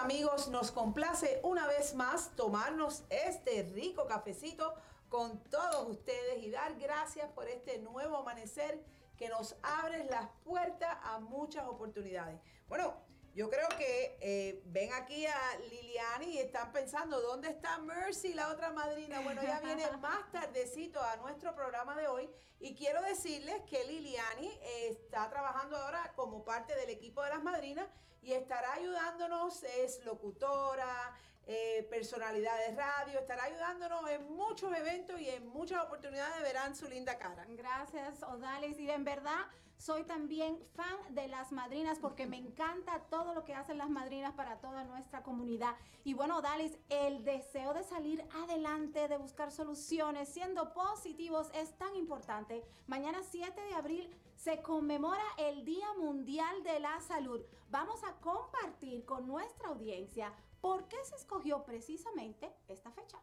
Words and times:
amigos, 0.00 0.48
nos 0.48 0.70
complace 0.70 1.40
una 1.42 1.66
vez 1.66 1.94
más 1.94 2.34
tomarnos 2.34 3.04
este 3.10 3.62
rico 3.74 4.06
cafecito 4.06 4.74
con 5.10 5.42
todos 5.44 5.90
ustedes 5.90 6.42
y 6.42 6.50
dar 6.50 6.78
gracias 6.78 7.30
por 7.32 7.46
este 7.48 7.78
nuevo 7.78 8.16
amanecer 8.16 8.82
que 9.18 9.28
nos 9.28 9.56
abre 9.62 10.04
las 10.04 10.30
puertas 10.42 10.96
a 11.02 11.18
muchas 11.20 11.66
oportunidades. 11.66 12.40
Bueno, 12.66 12.94
yo 13.40 13.48
creo 13.48 13.68
que 13.70 14.18
eh, 14.20 14.60
ven 14.66 14.92
aquí 14.92 15.24
a 15.24 15.58
Liliani 15.70 16.26
y 16.26 16.38
están 16.40 16.72
pensando, 16.72 17.22
¿dónde 17.22 17.48
está 17.48 17.78
Mercy, 17.78 18.34
la 18.34 18.50
otra 18.50 18.70
madrina? 18.70 19.20
Bueno, 19.20 19.40
ella 19.40 19.60
viene 19.64 19.90
más 20.02 20.30
tardecito 20.30 21.00
a 21.02 21.16
nuestro 21.16 21.54
programa 21.54 21.96
de 21.96 22.06
hoy 22.06 22.28
y 22.58 22.74
quiero 22.74 23.00
decirles 23.00 23.62
que 23.62 23.82
Liliani 23.86 24.46
eh, 24.46 24.88
está 24.90 25.30
trabajando 25.30 25.78
ahora 25.78 26.12
como 26.16 26.44
parte 26.44 26.76
del 26.76 26.90
equipo 26.90 27.22
de 27.22 27.30
las 27.30 27.42
madrinas 27.42 27.88
y 28.20 28.34
estará 28.34 28.74
ayudándonos, 28.74 29.62
es 29.62 30.04
locutora, 30.04 31.16
eh, 31.52 31.82
personalidad 31.90 32.56
de 32.64 32.76
radio, 32.76 33.18
estará 33.18 33.42
ayudándonos 33.42 34.08
en 34.08 34.36
muchos 34.36 34.72
eventos 34.72 35.20
y 35.20 35.28
en 35.30 35.48
muchas 35.48 35.84
oportunidades 35.84 36.40
verán 36.42 36.76
su 36.76 36.86
linda 36.86 37.18
cara. 37.18 37.44
Gracias, 37.48 38.22
Odalis. 38.22 38.78
Y 38.78 38.88
en 38.88 39.02
verdad, 39.02 39.48
soy 39.76 40.04
también 40.04 40.60
fan 40.76 40.96
de 41.08 41.26
las 41.26 41.50
madrinas 41.50 41.98
porque 41.98 42.28
me 42.28 42.36
encanta 42.36 43.00
todo 43.10 43.34
lo 43.34 43.44
que 43.44 43.54
hacen 43.54 43.78
las 43.78 43.90
madrinas 43.90 44.32
para 44.34 44.60
toda 44.60 44.84
nuestra 44.84 45.24
comunidad. 45.24 45.74
Y 46.04 46.14
bueno, 46.14 46.38
Odalis, 46.38 46.78
el 46.88 47.24
deseo 47.24 47.74
de 47.74 47.82
salir 47.82 48.24
adelante, 48.32 49.08
de 49.08 49.16
buscar 49.16 49.50
soluciones, 49.50 50.28
siendo 50.28 50.72
positivos, 50.72 51.50
es 51.52 51.76
tan 51.78 51.96
importante. 51.96 52.62
Mañana 52.86 53.24
7 53.28 53.60
de 53.60 53.74
abril 53.74 54.08
se 54.36 54.62
conmemora 54.62 55.24
el 55.36 55.64
Día 55.64 55.92
Mundial 55.98 56.62
de 56.62 56.78
la 56.78 57.00
Salud. 57.00 57.40
Vamos 57.70 58.04
a 58.04 58.12
compartir 58.20 59.04
con 59.04 59.26
nuestra 59.26 59.70
audiencia 59.70 60.32
¿Por 60.60 60.88
qué 60.88 60.96
se 61.04 61.16
escogió 61.16 61.64
precisamente 61.64 62.52
esta 62.68 62.90
fecha? 62.90 63.18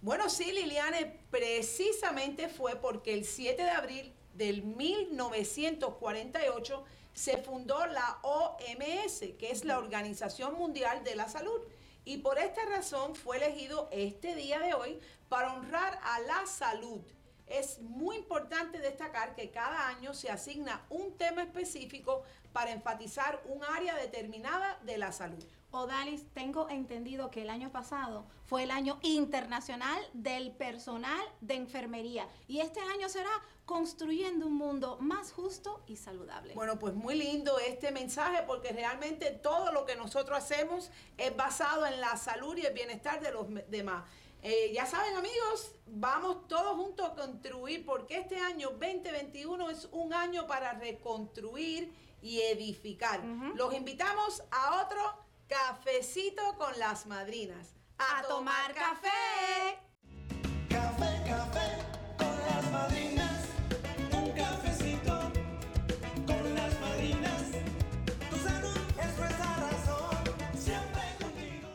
Bueno, 0.00 0.30
sí, 0.30 0.52
Liliane, 0.52 1.20
precisamente 1.30 2.48
fue 2.48 2.76
porque 2.76 3.12
el 3.14 3.24
7 3.24 3.60
de 3.62 3.70
abril 3.70 4.14
del 4.34 4.62
1948 4.62 6.84
se 7.12 7.38
fundó 7.38 7.84
la 7.86 8.20
OMS, 8.22 9.20
que 9.38 9.50
es 9.50 9.64
la 9.64 9.78
Organización 9.78 10.54
Mundial 10.54 11.02
de 11.02 11.16
la 11.16 11.28
Salud. 11.28 11.60
Y 12.04 12.18
por 12.18 12.38
esta 12.38 12.64
razón 12.66 13.16
fue 13.16 13.38
elegido 13.38 13.88
este 13.90 14.34
día 14.34 14.58
de 14.60 14.74
hoy 14.74 15.00
para 15.28 15.54
honrar 15.54 15.98
a 16.02 16.20
la 16.20 16.46
salud 16.46 17.00
es 17.50 17.80
muy 17.80 18.16
importante 18.16 18.78
destacar 18.78 19.34
que 19.34 19.50
cada 19.50 19.88
año 19.88 20.14
se 20.14 20.30
asigna 20.30 20.84
un 20.90 21.16
tema 21.16 21.42
específico 21.42 22.22
para 22.52 22.72
enfatizar 22.72 23.42
un 23.46 23.64
área 23.64 23.94
determinada 23.96 24.78
de 24.84 24.98
la 24.98 25.12
salud. 25.12 25.44
Odalis, 25.70 26.24
tengo 26.32 26.68
entendido 26.70 27.30
que 27.30 27.42
el 27.42 27.50
año 27.50 27.70
pasado 27.70 28.24
fue 28.46 28.62
el 28.62 28.70
año 28.70 28.98
internacional 29.02 29.98
del 30.14 30.52
personal 30.52 31.20
de 31.42 31.54
enfermería 31.54 32.26
y 32.46 32.60
este 32.60 32.80
año 32.80 33.08
será 33.10 33.30
construyendo 33.66 34.46
un 34.46 34.54
mundo 34.54 34.96
más 35.00 35.30
justo 35.30 35.82
y 35.86 35.96
saludable. 35.96 36.54
Bueno, 36.54 36.78
pues 36.78 36.94
muy 36.94 37.16
lindo 37.16 37.58
este 37.58 37.90
mensaje 37.90 38.44
porque 38.46 38.72
realmente 38.72 39.30
todo 39.30 39.70
lo 39.72 39.84
que 39.84 39.94
nosotros 39.94 40.38
hacemos 40.38 40.90
es 41.18 41.36
basado 41.36 41.84
en 41.84 42.00
la 42.00 42.16
salud 42.16 42.56
y 42.56 42.64
el 42.64 42.72
bienestar 42.72 43.20
de 43.20 43.30
los 43.30 43.46
demás. 43.68 44.04
Eh, 44.42 44.70
ya 44.72 44.86
saben 44.86 45.16
amigos, 45.16 45.74
vamos 45.86 46.48
todos 46.48 46.76
juntos 46.76 47.10
a 47.10 47.14
construir 47.14 47.84
porque 47.84 48.16
este 48.16 48.36
año 48.36 48.70
2021 48.70 49.68
es 49.68 49.88
un 49.92 50.14
año 50.14 50.46
para 50.46 50.72
reconstruir 50.72 51.92
y 52.22 52.40
edificar. 52.40 53.22
Los 53.54 53.74
invitamos 53.74 54.42
a 54.50 54.82
otro 54.82 55.27
cafecito 55.48 56.42
con 56.58 56.78
las 56.78 57.06
madrinas. 57.06 57.74
A, 57.98 58.22
tomar, 58.28 58.74
café. 58.74 59.80
Café, 60.68 61.22
café 61.26 61.78
con 62.18 62.38
las 62.46 62.70
madrinas. 62.70 63.44
Un 64.12 64.30
cafecito 64.32 65.18
con 66.26 66.54
las 66.54 66.80
madrinas. 66.80 67.42
Tu 68.30 68.36
salud 68.36 68.76
es 69.00 69.18
nuestra 69.18 69.56
razón. 69.56 70.24
Siempre 70.54 71.02
contigo. 71.18 71.68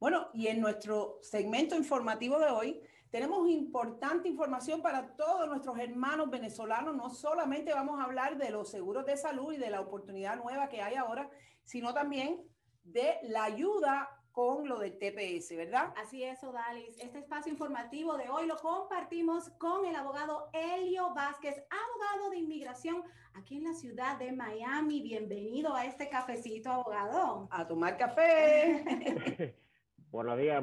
Bueno, 0.00 0.30
y 0.32 0.46
en 0.46 0.60
nuestro 0.60 1.18
segmento 1.22 1.76
informativo 1.76 2.38
de 2.38 2.46
hoy 2.46 2.82
tenemos 3.10 3.48
importante 3.50 4.30
información 4.30 4.80
para 4.80 5.14
todos 5.14 5.46
nuestros 5.46 5.78
hermanos 5.78 6.30
venezolanos. 6.30 6.96
No 6.96 7.10
solamente 7.10 7.74
vamos 7.74 8.00
a 8.00 8.04
hablar 8.04 8.38
de 8.38 8.50
los 8.50 8.70
seguros 8.70 9.04
de 9.04 9.18
salud 9.18 9.52
y 9.52 9.58
de 9.58 9.68
la 9.68 9.82
oportunidad 9.82 10.36
nueva 10.36 10.70
que 10.70 10.80
hay 10.80 10.94
ahora, 10.94 11.30
sino 11.64 11.92
también 11.92 12.48
de 12.92 13.18
la 13.22 13.44
ayuda 13.44 14.08
con 14.32 14.68
lo 14.68 14.78
del 14.78 14.98
TPS, 14.98 15.56
¿verdad? 15.56 15.92
Así 15.96 16.22
es, 16.22 16.42
Odalis. 16.44 16.96
Este 17.00 17.18
espacio 17.18 17.50
informativo 17.52 18.16
de 18.16 18.28
hoy 18.28 18.46
lo 18.46 18.56
compartimos 18.56 19.50
con 19.58 19.84
el 19.84 19.96
abogado 19.96 20.48
Elio 20.52 21.12
Vázquez, 21.12 21.56
abogado 21.70 22.30
de 22.30 22.38
inmigración 22.38 23.02
aquí 23.34 23.56
en 23.56 23.64
la 23.64 23.74
ciudad 23.74 24.18
de 24.18 24.32
Miami. 24.32 25.02
Bienvenido 25.02 25.74
a 25.74 25.86
este 25.86 26.08
cafecito, 26.08 26.70
abogado. 26.70 27.48
A 27.50 27.66
tomar 27.66 27.96
café. 27.96 28.84
Buenos 30.10 30.38
días, 30.38 30.62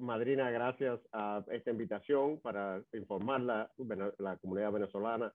madrina. 0.00 0.50
Gracias 0.50 1.00
a 1.12 1.44
esta 1.50 1.70
invitación 1.70 2.40
para 2.40 2.82
informar 2.92 3.40
la, 3.40 3.70
la 4.18 4.36
comunidad 4.36 4.72
venezolana 4.72 5.34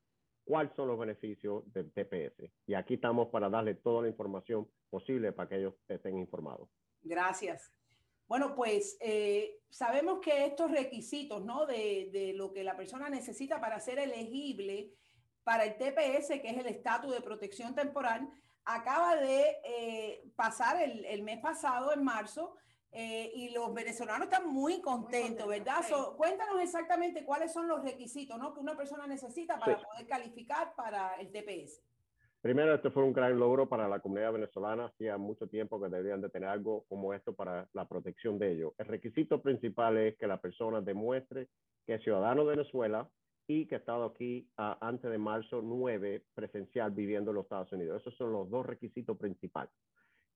cuáles 0.52 0.74
son 0.74 0.90
los 0.90 1.00
beneficios 1.00 1.64
del 1.72 1.94
TPS. 1.94 2.52
Y 2.68 2.74
aquí 2.74 2.96
estamos 2.96 3.30
para 3.30 3.50
darle 3.50 3.76
toda 3.76 4.02
la 4.02 4.10
información 4.10 4.68
posible 4.90 5.32
para 5.32 5.48
que 5.48 5.56
ellos 5.56 5.76
estén 5.88 6.18
informados. 6.18 6.68
Gracias. 7.02 7.72
Bueno, 8.28 8.54
pues 8.54 8.98
eh, 9.00 9.62
sabemos 9.70 10.20
que 10.20 10.46
estos 10.46 10.70
requisitos, 10.70 11.46
¿no? 11.46 11.66
De, 11.66 12.10
de, 12.12 12.34
lo 12.34 12.52
que 12.52 12.66
la 12.66 12.76
persona 12.76 13.10
necesita 13.10 13.62
para 13.62 13.80
ser 13.80 13.98
elegible 14.00 14.92
para 15.46 15.64
el 15.64 15.78
TPS, 15.78 16.42
que 16.42 16.50
es 16.50 16.58
el 16.58 16.68
estatus 16.68 17.14
de 17.14 17.22
protección 17.22 17.74
temporal, 17.74 18.30
acaba 18.66 19.16
de 19.16 19.56
eh, 19.64 20.32
pasar 20.36 20.82
el, 20.82 21.06
el, 21.06 21.24
mes 21.24 21.40
pasado, 21.40 21.94
en 21.94 22.04
marzo, 22.04 22.58
eh, 22.92 23.32
y 23.34 23.50
los 23.52 23.74
venezolanos 23.74 24.26
están 24.26 24.48
muy 24.48 24.82
contentos, 24.82 25.46
muy 25.46 25.60
¿verdad? 25.60 25.82
So, 25.88 26.16
cuéntanos 26.18 26.62
exactamente 26.62 27.24
cuáles 27.24 27.54
son 27.54 27.68
los 27.68 27.82
requisitos 27.84 28.38
¿no? 28.38 28.54
que 28.54 28.60
una 28.60 28.76
persona 28.76 29.08
necesita 29.08 29.58
para 29.60 29.78
sí. 29.78 29.86
poder 29.86 30.08
calificar 30.08 30.76
para 30.76 31.16
el 31.16 31.32
TPS. 31.32 31.82
Primero, 32.42 32.74
este 32.74 32.90
fue 32.90 33.04
un 33.04 33.14
gran 33.14 33.38
logro 33.38 33.70
para 33.70 33.88
la 33.88 34.00
comunidad 34.00 34.34
venezolana. 34.34 34.86
Hacía 34.86 35.16
mucho 35.18 35.48
tiempo 35.48 35.80
que 35.80 35.90
deberían 35.90 36.22
de 36.22 36.30
tener 36.30 36.50
algo 36.50 36.86
como 36.90 37.14
esto 37.14 37.36
para 37.36 37.70
la 37.74 37.88
protección 37.88 38.40
de 38.40 38.54
ellos. 38.54 38.74
El 38.80 38.88
requisito 38.88 39.42
principal 39.42 39.98
es 39.98 40.18
que 40.18 40.26
la 40.26 40.42
persona 40.42 40.82
demuestre 40.82 41.50
que 41.86 41.96
es 41.96 42.04
ciudadano 42.04 42.44
de 42.44 42.56
Venezuela 42.56 43.08
y 43.48 43.68
que 43.68 43.76
ha 43.76 43.78
estado 43.78 44.06
aquí 44.06 44.50
uh, 44.58 44.76
antes 44.82 45.12
de 45.12 45.18
marzo 45.20 45.62
9 45.62 46.24
presencial 46.34 46.92
viviendo 46.92 47.30
en 47.30 47.36
los 47.36 47.46
Estados 47.46 47.72
Unidos. 47.74 48.02
Esos 48.02 48.16
son 48.18 48.32
los 48.32 48.50
dos 48.50 48.66
requisitos 48.66 49.18
principales. 49.18 49.72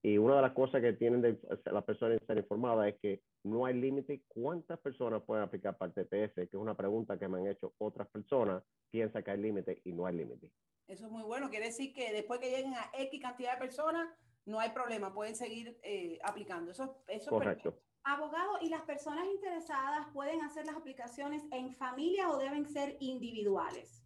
Y 0.06 0.20
una 0.20 0.36
de 0.36 0.44
las 0.44 0.54
cosas 0.54 0.84
que 0.84 0.94
tienen 0.94 1.20
de, 1.20 1.40
las 1.66 1.84
personas 1.84 2.22
estar 2.22 2.38
informadas 2.38 2.90
es 2.90 3.00
que 3.02 3.24
no 3.44 3.66
hay 3.66 3.74
límite 3.74 4.22
cuántas 4.28 4.78
personas 4.78 5.24
pueden 5.24 5.44
aplicar 5.44 5.76
para 5.80 5.92
el 5.92 5.96
TPS, 5.96 6.36
que 6.36 6.44
es 6.44 6.54
una 6.54 6.78
pregunta 6.78 7.18
que 7.18 7.28
me 7.28 7.40
han 7.40 7.48
hecho 7.48 7.74
otras 7.80 8.08
personas, 8.10 8.62
piensa 8.92 9.24
que 9.24 9.32
hay 9.32 9.40
límite 9.40 9.82
y 9.84 9.94
no 9.94 10.06
hay 10.06 10.16
límite. 10.18 10.52
Eso 10.88 11.08
es 11.08 11.12
muy 11.12 11.24
bueno, 11.24 11.50
quiere 11.50 11.66
decir 11.66 11.92
que 11.92 12.14
después 12.14 12.40
que 12.40 12.52
lleguen 12.52 12.76
a 12.76 12.92
X 12.94 13.20
cantidad 13.20 13.54
de 13.54 13.60
personas, 13.60 14.08
no 14.46 14.60
hay 14.60 14.70
problema, 14.70 15.12
pueden 15.12 15.36
seguir 15.36 15.76
eh, 15.82 16.20
aplicando. 16.24 16.70
Eso, 16.70 17.02
eso 17.08 17.32
Correcto. 17.32 17.70
es 17.70 17.74
perfecto. 17.74 17.86
Abogado, 18.04 18.60
¿y 18.62 18.70
las 18.70 18.84
personas 18.84 19.26
interesadas 19.26 20.06
pueden 20.14 20.44
hacer 20.44 20.68
las 20.68 20.76
aplicaciones 20.76 21.42
en 21.52 21.74
familia 21.74 22.30
o 22.30 22.38
deben 22.38 22.68
ser 22.68 22.96
individuales? 23.00 24.05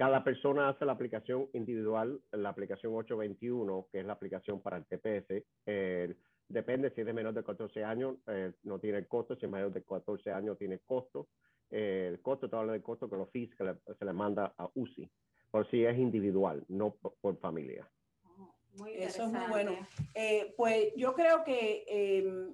Cada 0.00 0.24
persona 0.24 0.70
hace 0.70 0.86
la 0.86 0.92
aplicación 0.92 1.50
individual, 1.52 2.22
la 2.32 2.48
aplicación 2.48 2.94
821, 2.94 3.88
que 3.92 4.00
es 4.00 4.06
la 4.06 4.14
aplicación 4.14 4.62
para 4.62 4.78
el 4.78 4.86
TPS. 4.86 5.44
Eh, 5.66 6.14
depende 6.48 6.90
si 6.94 7.02
es 7.02 7.06
de 7.06 7.12
menor 7.12 7.34
de 7.34 7.44
14 7.44 7.84
años, 7.84 8.16
eh, 8.26 8.50
no 8.62 8.78
tiene 8.78 9.06
costo, 9.06 9.36
si 9.36 9.44
es 9.44 9.52
mayor 9.52 9.74
de 9.74 9.82
14 9.82 10.32
años 10.32 10.56
tiene 10.56 10.78
costo. 10.78 11.28
Eh, 11.70 12.08
el 12.12 12.22
costo, 12.22 12.48
te 12.48 12.56
hablo 12.56 12.72
del 12.72 12.82
costo 12.82 13.10
con 13.10 13.18
los 13.18 13.30
fees 13.30 13.54
que 13.54 13.62
le, 13.62 13.74
se 13.98 14.04
le 14.06 14.14
manda 14.14 14.54
a 14.56 14.70
UCI, 14.74 15.06
por 15.50 15.70
si 15.70 15.84
es 15.84 15.98
individual, 15.98 16.64
no 16.68 16.92
por, 16.94 17.16
por 17.20 17.38
familia. 17.38 17.86
Oh, 18.24 18.54
muy 18.78 18.94
Eso 18.94 19.24
es 19.24 19.30
muy 19.30 19.50
bueno. 19.50 19.72
Eh, 20.14 20.54
pues 20.56 20.94
yo 20.96 21.12
creo 21.12 21.44
que 21.44 21.84
eh, 21.86 22.48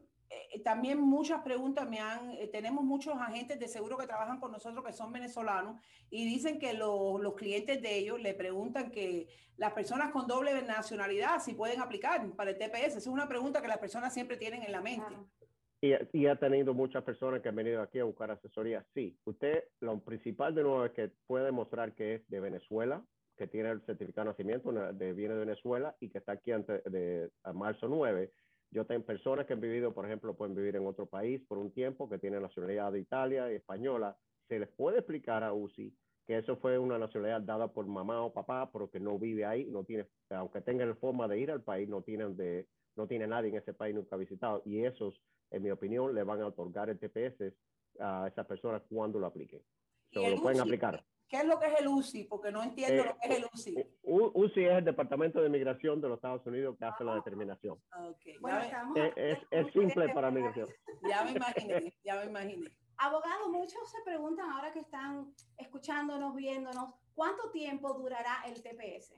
también 0.66 0.98
muchas 0.98 1.42
preguntas 1.42 1.88
me 1.88 2.00
han, 2.00 2.32
eh, 2.32 2.48
tenemos 2.48 2.82
muchos 2.82 3.14
agentes 3.14 3.60
de 3.60 3.68
seguro 3.68 3.96
que 3.96 4.08
trabajan 4.08 4.40
con 4.40 4.50
nosotros 4.50 4.84
que 4.84 4.92
son 4.92 5.12
venezolanos 5.12 5.80
y 6.10 6.24
dicen 6.24 6.58
que 6.58 6.72
lo, 6.72 7.18
los 7.18 7.34
clientes 7.34 7.80
de 7.80 7.96
ellos 7.96 8.20
le 8.20 8.34
preguntan 8.34 8.90
que 8.90 9.28
las 9.58 9.74
personas 9.74 10.10
con 10.10 10.26
doble 10.26 10.60
nacionalidad 10.62 11.38
si 11.38 11.54
pueden 11.54 11.80
aplicar 11.80 12.28
para 12.34 12.50
el 12.50 12.58
TPS. 12.58 12.88
Esa 12.88 12.98
es 12.98 13.06
una 13.06 13.28
pregunta 13.28 13.62
que 13.62 13.68
las 13.68 13.78
personas 13.78 14.12
siempre 14.12 14.38
tienen 14.38 14.64
en 14.64 14.72
la 14.72 14.80
mente. 14.80 15.06
Claro. 15.06 15.28
Y, 15.80 15.92
y, 16.18 16.26
ha 16.26 16.34
tenido 16.34 16.74
muchas 16.74 17.04
personas 17.04 17.42
que 17.42 17.48
han 17.48 17.54
venido 17.54 17.80
aquí 17.80 18.00
a 18.00 18.04
buscar 18.04 18.32
asesoría. 18.32 18.84
Sí, 18.92 19.16
usted, 19.24 19.62
lo 19.78 20.00
principal 20.00 20.52
de 20.52 20.64
nuevo 20.64 20.84
es 20.84 20.90
que 20.90 21.12
puede 21.28 21.44
demostrar 21.44 21.94
que 21.94 22.16
es 22.16 22.28
de 22.28 22.40
Venezuela, 22.40 23.04
que 23.36 23.46
tiene 23.46 23.70
el 23.70 23.82
certificado 23.82 24.24
de 24.24 24.30
nacimiento, 24.32 24.72
de, 24.72 25.12
viene 25.12 25.34
de 25.34 25.40
Venezuela 25.44 25.94
y 26.00 26.08
que 26.08 26.18
está 26.18 26.32
aquí 26.32 26.50
antes 26.50 26.82
de 26.90 27.30
a 27.44 27.52
marzo 27.52 27.86
9 27.86 28.32
Yo 28.70 28.84
tengo 28.84 29.04
personas 29.04 29.46
que 29.46 29.52
han 29.52 29.60
vivido, 29.60 29.94
por 29.94 30.06
ejemplo, 30.06 30.36
pueden 30.36 30.54
vivir 30.54 30.76
en 30.76 30.86
otro 30.86 31.06
país 31.06 31.40
por 31.48 31.58
un 31.58 31.72
tiempo, 31.72 32.08
que 32.08 32.18
tienen 32.18 32.42
nacionalidad 32.42 32.92
de 32.92 33.00
Italia 33.00 33.50
y 33.52 33.56
española. 33.56 34.16
Se 34.48 34.58
les 34.58 34.68
puede 34.68 34.98
explicar 34.98 35.42
a 35.44 35.52
UCI 35.52 35.94
que 36.26 36.38
eso 36.38 36.56
fue 36.56 36.76
una 36.76 36.98
nacionalidad 36.98 37.40
dada 37.42 37.72
por 37.72 37.86
mamá 37.86 38.20
o 38.22 38.32
papá, 38.32 38.68
pero 38.72 38.90
que 38.90 38.98
no 38.98 39.16
vive 39.16 39.44
ahí, 39.44 39.64
no 39.66 39.84
tiene, 39.84 40.08
aunque 40.30 40.60
tengan 40.60 40.96
forma 40.96 41.28
de 41.28 41.38
ir 41.38 41.52
al 41.52 41.62
país, 41.62 41.88
no 41.88 42.02
tienen 42.02 42.36
de, 42.36 42.68
no 42.96 43.06
tiene 43.06 43.28
nadie 43.28 43.50
en 43.50 43.56
ese 43.56 43.72
país 43.74 43.94
nunca 43.94 44.16
visitado. 44.16 44.60
Y 44.64 44.84
esos, 44.84 45.22
en 45.52 45.62
mi 45.62 45.70
opinión, 45.70 46.12
le 46.14 46.24
van 46.24 46.40
a 46.42 46.48
otorgar 46.48 46.90
el 46.90 46.98
TPS 46.98 47.54
a 48.00 48.26
esas 48.26 48.44
personas 48.46 48.82
cuando 48.88 49.20
lo 49.20 49.26
apliquen. 49.26 49.62
¿Y 50.10 50.14
So, 50.14 50.28
lo 50.28 50.42
pueden 50.42 50.58
UCI? 50.60 50.68
aplicar. 50.68 51.04
¿Qué 51.28 51.36
es 51.38 51.44
lo 51.44 51.58
que 51.60 51.66
es 51.66 51.80
el 51.80 51.88
UCI? 51.88 52.24
Porque 52.24 52.50
no 52.50 52.62
entiendo 52.62 53.02
Eh, 53.02 53.06
lo 53.06 53.16
que 53.18 53.28
es 53.28 53.38
el 53.38 53.44
UCI. 53.52 53.95
UCI 54.06 54.64
es 54.67 54.79
el 54.79 54.85
Departamento 54.85 55.43
de 55.43 55.49
Migración 55.49 56.00
de 56.00 56.08
los 56.08 56.19
Estados 56.19 56.47
Unidos 56.47 56.76
que 56.79 56.85
hace 56.85 57.03
la 57.03 57.17
determinación. 57.17 57.76
Ok, 57.99 58.20
ya 58.25 58.32
Bueno, 58.41 58.58
estamos 58.61 58.97
Es, 58.97 59.12
es, 59.17 59.38
es 59.50 59.73
simple 59.73 60.08
para 60.14 60.31
migración. 60.31 60.69
ya 61.08 61.25
me 61.25 61.32
imaginé, 61.32 61.94
ya 62.05 62.17
me 62.20 62.26
imaginé. 62.26 62.70
Abogado, 62.99 63.50
muchos 63.50 63.91
se 63.91 63.99
preguntan 64.05 64.49
ahora 64.50 64.73
que 64.73 64.79
están 64.81 65.35
escuchándonos, 65.58 66.35
viéndonos, 66.37 66.94
¿cuánto 67.14 67.50
tiempo 67.50 67.93
durará 67.94 68.43
el 68.47 68.62
TPS? 68.62 69.14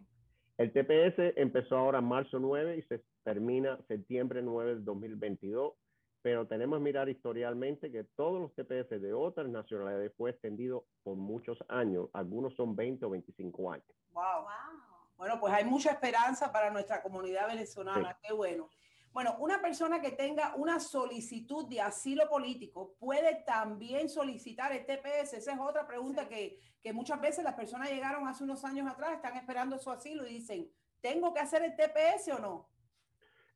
El 0.57 0.73
TPS 0.73 1.37
empezó 1.37 1.77
ahora 1.77 1.99
en 1.99 2.07
marzo 2.07 2.39
9 2.41 2.79
y 2.79 2.83
se 2.83 3.05
termina 3.23 3.79
septiembre 3.87 4.43
9 4.43 4.71
del 4.77 4.85
2022, 4.85 5.75
pero 6.23 6.47
tenemos 6.47 6.79
que 6.79 6.85
mirar 6.85 7.09
historialmente 7.09 7.91
que 7.91 8.05
todos 8.05 8.41
los 8.41 8.55
TPS 8.55 9.01
de 9.01 9.13
otras 9.13 9.49
nacionalidades 9.49 10.13
fue 10.17 10.31
extendido 10.31 10.85
por 11.03 11.17
muchos 11.17 11.59
años, 11.69 12.09
algunos 12.13 12.55
son 12.55 12.75
20 12.75 13.05
o 13.07 13.11
25 13.11 13.73
años. 13.73 13.87
Wow. 14.13 14.43
Wow. 14.43 14.89
Bueno, 15.17 15.41
pues 15.41 15.53
hay 15.53 15.65
mucha 15.65 15.91
esperanza 15.91 16.53
para 16.53 16.71
nuestra 16.71 17.03
comunidad 17.03 17.49
venezolana. 17.49 18.17
Qué 18.23 18.33
bueno. 18.33 18.69
Bueno, 19.13 19.35
una 19.41 19.61
persona 19.61 20.01
que 20.01 20.13
tenga 20.13 20.55
una 20.55 20.79
solicitud 20.79 21.67
de 21.67 21.81
asilo 21.81 22.29
político 22.29 22.95
puede 23.01 23.43
también 23.45 24.09
solicitar 24.09 24.73
el 24.73 24.87
TPS. 24.87 25.35
Esa 25.35 25.53
es 25.55 25.59
otra 25.59 25.87
pregunta 25.87 26.29
que, 26.29 26.61
que 26.81 26.93
muchas 26.93 27.21
veces 27.21 27.43
las 27.43 27.55
personas 27.55 27.91
llegaron 27.91 28.29
hace 28.29 28.45
unos 28.45 28.65
años 28.65 28.89
atrás, 28.89 29.15
están 29.15 29.37
esperando 29.37 29.77
su 29.79 29.91
asilo 29.91 30.25
y 30.25 30.35
dicen, 30.35 30.71
¿tengo 31.01 31.33
que 31.35 31.41
hacer 31.41 31.63
el 31.65 31.75
TPS 31.75 32.29
o 32.37 32.39
no? 32.39 32.69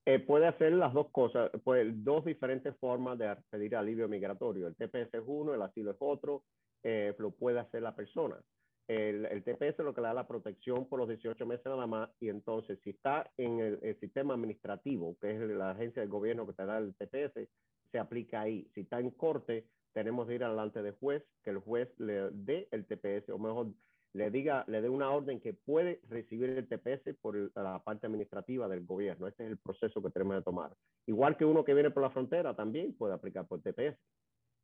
Eh, 0.04 0.18
puede 0.18 0.48
hacer 0.48 0.72
las 0.72 0.92
dos 0.92 1.10
cosas, 1.10 1.50
pues 1.62 1.86
dos 2.02 2.24
diferentes 2.24 2.76
formas 2.78 3.18
de 3.18 3.36
pedir 3.50 3.76
alivio 3.76 4.08
migratorio. 4.08 4.66
El 4.66 4.74
TPS 4.74 5.14
es 5.14 5.22
uno, 5.26 5.54
el 5.54 5.62
asilo 5.62 5.92
es 5.92 5.96
otro, 6.00 6.42
eh, 6.82 7.14
lo 7.18 7.30
puede 7.30 7.60
hacer 7.60 7.82
la 7.82 7.94
persona. 7.94 8.36
El, 8.88 9.26
el 9.26 9.44
TPS 9.44 9.78
lo 9.78 9.94
que 9.94 10.00
le 10.00 10.08
da 10.08 10.14
la 10.14 10.26
protección 10.26 10.88
por 10.88 10.98
los 10.98 11.08
18 11.08 11.46
meses 11.46 11.64
nada 11.66 11.86
más 11.86 12.10
y 12.18 12.28
entonces 12.28 12.80
si 12.82 12.90
está 12.90 13.30
en 13.36 13.60
el, 13.60 13.78
el 13.80 13.98
sistema 14.00 14.34
administrativo, 14.34 15.16
que 15.20 15.30
es 15.30 15.40
la 15.40 15.70
agencia 15.70 16.02
del 16.02 16.10
gobierno 16.10 16.46
que 16.48 16.54
te 16.54 16.66
da 16.66 16.78
el 16.78 16.94
TPS, 16.96 17.48
se 17.92 17.98
aplica 17.98 18.40
ahí. 18.40 18.68
Si 18.74 18.80
está 18.80 18.98
en 18.98 19.10
corte, 19.12 19.68
tenemos 19.92 20.26
que 20.26 20.34
ir 20.34 20.42
adelante 20.42 20.82
de 20.82 20.92
juez, 20.92 21.22
que 21.44 21.50
el 21.50 21.58
juez 21.58 21.88
le 21.98 22.30
dé 22.30 22.66
el 22.72 22.86
TPS 22.86 23.28
o 23.30 23.38
mejor 23.38 23.68
le 24.14 24.30
diga, 24.30 24.64
le 24.68 24.82
dé 24.82 24.88
una 24.88 25.10
orden 25.10 25.40
que 25.40 25.54
puede 25.54 26.00
recibir 26.08 26.50
el 26.50 26.68
TPS 26.68 27.14
por 27.14 27.36
el- 27.36 27.50
la 27.54 27.82
parte 27.82 28.06
administrativa 28.06 28.68
del 28.68 28.84
gobierno. 28.84 29.26
Este 29.26 29.44
es 29.44 29.50
el 29.50 29.58
proceso 29.58 30.02
que 30.02 30.10
tenemos 30.10 30.36
que 30.38 30.42
tomar. 30.42 30.76
Igual 31.06 31.36
que 31.36 31.44
uno 31.44 31.64
que 31.64 31.74
viene 31.74 31.90
por 31.90 32.02
la 32.02 32.10
frontera 32.10 32.54
también 32.54 32.94
puede 32.94 33.14
aplicar 33.14 33.46
por 33.46 33.62
TPS. 33.62 33.98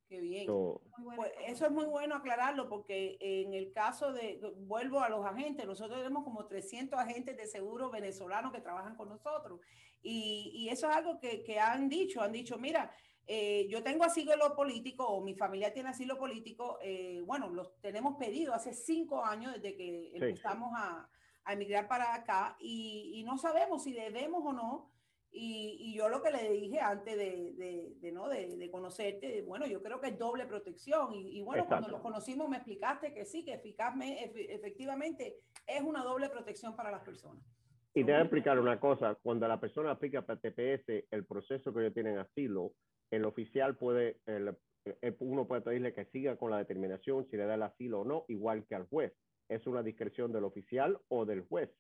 Qué 0.09 0.21
bien. 0.21 0.47
So, 0.47 0.81
Pues 1.17 1.33
eso 1.47 1.67
es 1.67 1.71
muy 1.71 1.85
bueno 1.85 2.15
aclararlo 2.15 2.69
porque 2.69 3.19
en 3.21 3.53
el 3.53 3.73
caso 3.73 4.13
de, 4.13 4.41
vuelvo 4.57 5.01
a 5.01 5.11
los 5.11 5.25
agentes, 5.25 5.67
nosotros 5.67 5.99
tenemos 5.99 6.25
como 6.25 6.47
300 6.47 6.99
agentes 6.99 7.37
de 7.37 7.47
seguro 7.47 7.91
venezolanos 7.91 8.53
que 8.53 8.63
trabajan 8.63 8.97
con 8.97 9.11
nosotros 9.11 9.61
y, 10.01 10.51
y 10.55 10.71
eso 10.71 10.89
es 10.89 10.97
algo 10.97 11.21
que, 11.21 11.43
que 11.43 11.59
han 11.59 11.91
dicho, 11.91 12.23
han 12.23 12.33
dicho, 12.33 12.57
mira, 12.59 12.91
eh, 13.29 13.69
yo 13.69 13.83
tengo 13.83 14.05
asilo 14.05 14.35
político 14.57 15.07
o 15.07 15.23
mi 15.23 15.35
familia 15.35 15.73
tiene 15.73 15.91
asilo 15.91 16.17
político, 16.19 16.79
eh, 16.83 17.21
bueno, 17.27 17.51
los 17.51 17.79
tenemos 17.81 18.17
pedido 18.17 18.55
hace 18.55 18.73
cinco 18.73 19.23
años 19.25 19.53
desde 19.55 19.77
que 19.77 20.11
empezamos 20.15 20.73
a, 20.75 21.09
a 21.45 21.53
emigrar 21.53 21.87
para 21.89 22.15
acá 22.15 22.57
y, 22.59 23.13
y 23.17 23.23
no 23.25 23.37
sabemos 23.37 23.85
si 23.85 23.93
debemos 23.93 24.43
o 24.45 24.53
no. 24.53 24.91
Y, 25.31 25.77
y 25.79 25.95
yo 25.95 26.09
lo 26.09 26.23
que 26.23 26.31
le 26.31 26.51
dije 26.51 26.81
antes 26.81 27.15
de, 27.19 27.53
de, 27.53 27.93
de, 28.01 28.13
¿no? 28.13 28.29
de, 28.31 28.57
de 28.57 28.71
conocerte, 28.71 29.43
bueno, 29.43 29.67
yo 29.67 29.83
creo 29.83 30.01
que 30.01 30.09
es 30.09 30.19
doble 30.19 30.47
protección. 30.47 31.13
Y, 31.13 31.39
y 31.39 31.43
bueno, 31.43 31.67
cuando 31.67 31.89
Exacto. 31.89 31.97
nos 31.99 32.03
conocimos 32.03 32.49
me 32.49 32.57
explicaste 32.57 33.13
que 33.13 33.27
sí, 33.27 33.45
que 33.45 33.53
eficazmente, 33.53 34.25
efe- 34.33 34.47
efectivamente 34.55 35.37
es 35.67 35.83
una 35.83 36.03
doble 36.03 36.31
protección 36.31 36.75
para 36.75 36.91
las 36.91 37.03
personas. 37.03 37.45
y 37.93 38.01
te 38.05 38.11
voy 38.11 38.15
a 38.15 38.23
explicar 38.23 38.59
una 38.59 38.81
cosa. 38.81 39.17
Cuando 39.23 39.47
la 39.47 39.61
persona 39.61 39.91
aplica 39.91 40.23
para 40.25 40.41
TPS, 40.41 41.05
el 41.11 41.27
proceso 41.27 41.75
que 41.75 41.81
ellos 41.81 41.93
tienen 41.95 42.17
asilo, 42.17 42.73
el 43.11 43.25
oficial 43.25 43.77
puede, 43.77 44.21
el- 44.27 44.57
el- 45.01 45.17
uno 45.21 45.47
puede 45.47 45.63
pedirle 45.63 45.93
que 45.93 46.05
siga 46.07 46.37
con 46.37 46.51
la 46.51 46.59
determinación 46.59 47.27
si 47.31 47.37
le 47.37 47.47
da 47.47 47.55
el 47.55 47.63
asilo 47.63 48.01
o 48.01 48.05
no, 48.05 48.25
igual 48.29 48.67
que 48.67 48.75
al 48.75 48.87
juez. 48.87 49.13
Es 49.49 49.67
una 49.67 49.83
discreción 49.83 50.33
del 50.33 50.45
oficial 50.45 51.01
o 51.09 51.25
del 51.25 51.43
juez. 51.47 51.71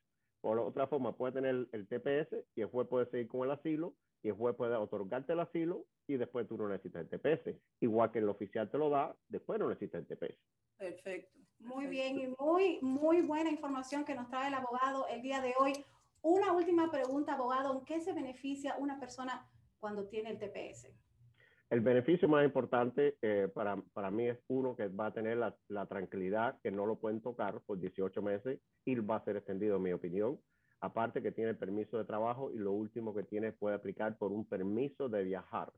Por 0.41 0.59
otra 0.59 0.87
forma, 0.87 1.17
puede 1.17 1.35
tener 1.35 1.51
el, 1.51 1.69
el 1.73 1.87
TPS 1.89 2.47
y 2.55 2.61
el 2.63 2.69
juez 2.69 2.87
puede 2.89 3.07
seguir 3.07 3.29
con 3.29 3.43
el 3.45 3.51
asilo 3.51 3.95
y 4.23 4.29
el 4.29 4.35
juez 4.35 4.55
puede 4.57 4.75
otorgarte 4.77 5.33
el 5.33 5.41
asilo 5.41 5.85
y 6.07 6.17
después 6.17 6.47
tú 6.49 6.57
no 6.57 6.69
necesitas 6.69 7.03
el 7.03 7.09
TPS. 7.09 7.61
Igual 7.81 8.11
que 8.13 8.21
el 8.21 8.29
oficial 8.29 8.71
te 8.71 8.79
lo 8.79 8.89
da, 8.89 9.15
después 9.29 9.59
no 9.59 9.69
necesitas 9.69 10.01
el 10.01 10.07
TPS. 10.07 10.39
Perfecto. 10.79 11.39
Muy 11.59 11.87
perfecto. 11.87 11.91
bien 11.91 12.21
y 12.21 12.35
muy, 12.43 12.79
muy 12.83 13.21
buena 13.23 13.51
información 13.51 14.05
que 14.05 14.15
nos 14.15 14.29
trae 14.31 14.49
el 14.49 14.55
abogado 14.55 15.07
el 15.09 15.23
día 15.23 15.41
de 15.43 15.55
hoy. 15.59 15.73
Una 16.23 16.53
última 16.53 16.91
pregunta, 16.91 17.35
abogado, 17.35 17.73
¿en 17.79 17.85
qué 17.85 18.01
se 18.01 18.13
beneficia 18.13 18.77
una 18.79 18.99
persona 18.99 19.49
cuando 19.81 20.09
tiene 20.09 20.31
el 20.31 20.39
TPS? 20.39 20.89
El 21.71 21.81
beneficio 21.81 22.29
más 22.29 22.45
importante 22.47 23.19
eh, 23.21 23.49
para, 23.53 23.77
para 23.93 24.11
mí 24.11 24.27
es 24.27 24.39
uno 24.49 24.75
que 24.75 24.89
va 24.89 25.07
a 25.07 25.13
tener 25.13 25.37
la, 25.37 25.55
la 25.69 25.85
tranquilidad 25.87 26.59
que 26.63 26.71
no 26.71 26.87
lo 26.87 26.97
pueden 26.99 27.21
tocar 27.21 27.61
por 27.67 27.79
18 27.79 28.23
meses 28.23 28.61
y 28.87 28.95
va 28.95 29.17
a 29.17 29.25
ser 29.25 29.37
extendido, 29.37 29.77
en 29.77 29.83
mi 29.83 29.93
opinión. 29.93 30.41
Aparte 30.81 31.21
que 31.21 31.33
tiene 31.33 31.51
el 31.51 31.59
permiso 31.59 31.99
de 31.99 32.05
trabajo 32.07 32.51
y 32.53 32.57
lo 32.57 32.73
último 32.73 33.15
que 33.15 33.25
tiene 33.25 33.53
puede 33.53 33.77
aplicar 33.77 34.17
por 34.17 34.33
un 34.33 34.47
permiso 34.49 35.11
de 35.11 35.25
viajar. 35.25 35.71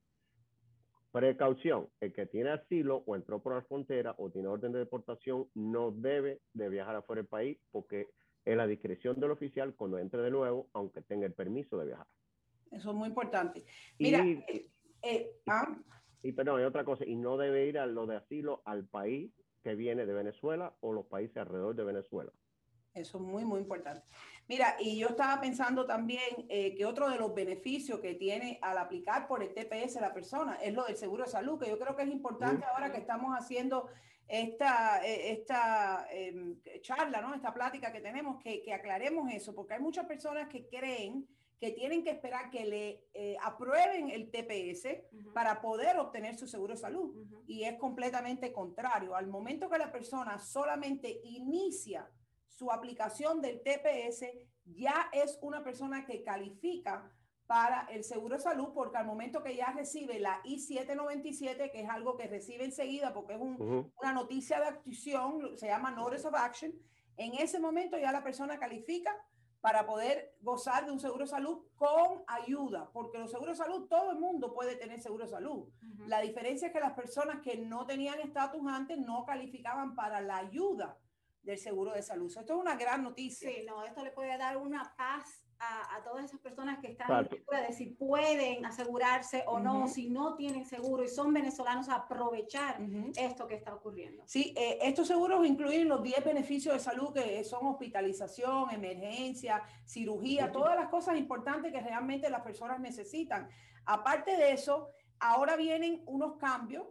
Precaución, 1.11 1.89
el 2.01 2.13
que 2.13 2.27
tiene 2.27 2.51
asilo 2.51 3.03
o 3.07 3.17
entró 3.17 3.43
por 3.43 3.55
la 3.55 3.63
frontera 3.63 4.15
o 4.19 4.31
tiene 4.31 4.47
orden 4.47 4.71
de 4.71 4.79
deportación 4.79 5.49
no 5.55 5.91
debe 5.91 6.41
de 6.53 6.69
viajar 6.69 6.95
afuera 6.95 7.23
del 7.23 7.29
país 7.29 7.59
porque 7.73 8.11
es 8.45 8.57
la 8.57 8.69
discreción 8.69 9.19
del 9.19 9.33
oficial 9.33 9.75
cuando 9.75 9.99
entre 9.99 10.23
de 10.23 10.31
nuevo, 10.31 10.69
aunque 10.73 11.03
tenga 11.03 11.27
el 11.27 11.33
permiso 11.33 11.77
de 11.79 11.87
viajar. 11.87 12.07
Eso 12.71 12.91
es 12.91 12.97
muy 12.97 13.09
importante. 13.09 13.65
Mira, 13.99 14.25
Y- 14.25 14.71
eh, 15.03 15.31
ah, 15.47 15.77
Y 16.23 16.33
perdón, 16.33 16.61
hay 16.61 16.67
otra 16.67 16.85
cosa, 16.85 17.05
y 17.05 17.17
no 17.17 17.37
debe 17.37 17.67
ir 17.67 17.79
a 17.79 17.87
lo 17.87 18.07
de 18.07 18.17
asilo 18.17 18.63
al 18.65 18.85
país 18.85 19.33
que 19.63 19.75
viene 19.75 20.07
de 20.07 20.15
Venezuela 20.15 20.75
o 20.81 20.93
los 20.93 21.07
países 21.07 21.37
alrededor 21.37 21.75
de 21.75 21.85
Venezuela. 21.85 22.33
Eso 22.93 23.19
es 23.19 23.25
muy, 23.25 23.45
muy 23.45 23.61
importante. 23.61 24.03
Mira, 24.49 24.77
y 24.81 24.99
yo 24.99 25.09
estaba 25.09 25.41
pensando 25.41 25.87
también 25.87 26.47
eh, 26.49 26.75
que 26.75 26.85
otro 26.85 27.09
de 27.09 27.17
los 27.17 27.33
beneficios 27.33 28.01
que 28.01 28.15
tiene 28.15 28.59
al 28.63 28.79
aplicar 28.79 29.29
por 29.29 29.45
el 29.45 29.55
TPS 29.55 30.01
la 30.01 30.13
persona 30.13 30.57
es 30.57 30.75
lo 30.75 30.85
del 30.85 30.97
seguro 30.97 31.25
de 31.25 31.31
salud, 31.31 31.61
que 31.61 31.71
yo 31.71 31.79
creo 31.79 31.95
que 31.95 32.03
es 32.03 32.11
importante 32.11 32.65
ahora 32.65 32.91
que 32.91 32.99
estamos 32.99 33.33
haciendo 33.39 33.89
esta, 34.27 35.07
eh, 35.07 35.33
esta 35.33 36.07
em, 36.11 36.61
charla, 36.81 37.21
¿no? 37.21 37.35
Esta 37.35 37.55
plática 37.55 37.93
que 37.93 38.01
tenemos, 38.01 38.43
que, 38.43 38.61
que 38.63 38.75
aclaremos 38.75 39.33
eso, 39.33 39.55
porque 39.55 39.75
hay 39.75 39.81
muchas 39.81 40.07
personas 40.07 40.49
que 40.49 40.67
creen 40.67 41.29
que 41.61 41.73
tienen 41.73 42.03
que 42.03 42.11
esperar 42.11 42.51
que 42.51 42.65
le 42.65 43.05
eh, 43.13 43.37
aprueben 43.43 44.09
el 44.11 44.31
TPS 44.31 44.89
para 45.35 45.61
poder 45.61 45.99
obtener 45.99 46.35
su 46.37 46.49
seguro 46.49 46.73
de 46.75 46.81
salud 46.81 47.15
Ujú. 47.15 47.45
y 47.47 47.65
es 47.65 47.77
completamente 47.77 48.51
contrario. 48.51 49.15
Al 49.15 49.27
momento 49.27 49.69
que 49.69 49.77
la 49.77 49.93
persona 49.93 50.39
solamente 50.39 51.21
inicia 51.23 52.11
su 52.49 52.73
aplicación 52.73 53.43
del 53.43 53.63
TPS, 53.63 54.25
ya 54.65 55.11
es 55.13 55.39
una 55.43 55.63
persona 55.63 56.07
que 56.07 56.23
califica 56.23 57.15
para 57.47 57.87
el 57.91 58.05
seguro 58.05 58.37
de 58.37 58.43
salud 58.43 58.69
porque 58.73 58.97
al 58.97 59.07
momento 59.07 59.43
que 59.43 59.55
ya 59.57 59.71
recibe 59.73 60.19
la 60.19 60.41
I-797, 60.45 61.71
que 61.73 61.81
es 61.83 61.89
algo 61.91 62.17
que 62.17 62.27
recibe 62.27 62.65
enseguida 62.65 63.13
porque 63.13 63.35
es 63.35 63.41
un- 63.41 63.61
Ujú. 63.61 63.93
una 64.01 64.13
noticia 64.15 64.61
de 64.61 64.67
acción, 64.67 65.59
se 65.59 65.67
llama 65.67 65.91
Notice 65.91 66.27
of 66.27 66.35
Action, 66.37 66.73
en 67.17 67.35
ese 67.35 67.61
momento 67.61 67.99
ya 67.99 68.13
la 68.13 68.23
persona 68.23 68.59
califica 68.59 69.15
para 69.61 69.87
poder 69.87 70.35
gozar 70.41 70.87
de 70.87 70.93
un 70.93 71.01
seguro 71.01 71.25
de 71.25 71.31
salud 71.31 71.67
con 71.77 72.23
ayuda, 72.27 72.91
porque 72.93 73.19
los 73.19 73.31
seguros 73.31 73.59
de 73.59 73.65
salud, 73.65 73.89
todo 73.89 74.13
el 74.13 74.19
mundo 74.19 74.55
puede 74.55 74.77
tener 74.77 75.01
seguro 75.01 75.25
de 75.25 75.31
salud. 75.31 75.69
La 76.07 76.21
diferencia 76.21 76.69
es 76.69 76.73
que 76.73 76.81
las 76.81 76.95
personas 76.95 77.41
que 77.41 77.59
no 77.59 77.87
tenían 77.87 78.21
estatus 78.21 78.63
antes 78.67 78.99
no 78.99 79.25
calificaban 79.25 79.95
para 79.95 80.21
la 80.21 80.39
ayuda 80.39 80.99
del 81.43 81.59
seguro 81.59 81.93
de 81.93 82.03
salud. 82.03 82.31
So, 82.31 82.41
esto 82.41 82.55
es 82.55 82.61
una 82.61 82.77
gran 82.77 83.03
noticia. 83.03 83.51
Sí, 83.51 83.65
no, 83.67 83.85
esto 83.85 84.03
le 84.03 84.13
puede 84.13 84.37
dar 84.39 84.57
una 84.57 84.95
paz 84.97 85.45
a, 85.61 85.97
a 85.97 86.03
todas 86.03 86.25
esas 86.25 86.41
personas 86.41 86.79
que 86.81 86.89
están 86.89 87.11
Exacto. 87.11 87.37
en 87.55 87.67
de 87.67 87.73
si 87.73 87.87
pueden 87.87 88.65
asegurarse 88.65 89.45
o 89.47 89.61
no, 89.61 89.87
si 89.87 90.09
no 90.09 90.35
tienen 90.35 90.65
seguro 90.65 91.05
y 91.05 91.09
son 91.09 91.33
venezolanos, 91.33 91.89
aprovechar 91.89 92.81
esto 93.17 93.47
que 93.47 93.55
está 93.55 93.75
ocurriendo. 93.75 94.23
Sí, 94.27 94.55
eh, 94.57 94.79
estos 94.83 95.07
seguros 95.07 95.47
incluyen 95.47 95.89
los 95.89 96.03
10 96.03 96.25
beneficios 96.25 96.75
de 96.75 96.81
salud 96.81 97.13
que 97.13 97.45
son 97.45 97.67
hospitalización, 97.67 98.71
emergencia, 98.71 99.63
cirugía, 99.85 100.51
todas 100.51 100.77
las 100.77 100.89
cosas 100.89 101.17
importantes 101.17 101.73
que 101.73 101.81
realmente 101.81 102.31
las 102.31 102.43
personas 102.43 102.81
necesitan. 102.81 103.49
Aparte 103.85 104.37
de 104.37 104.53
eso, 104.53 104.89
ahora 105.19 105.57
vienen 105.57 106.03
unos 106.07 106.37
cambios 106.37 106.87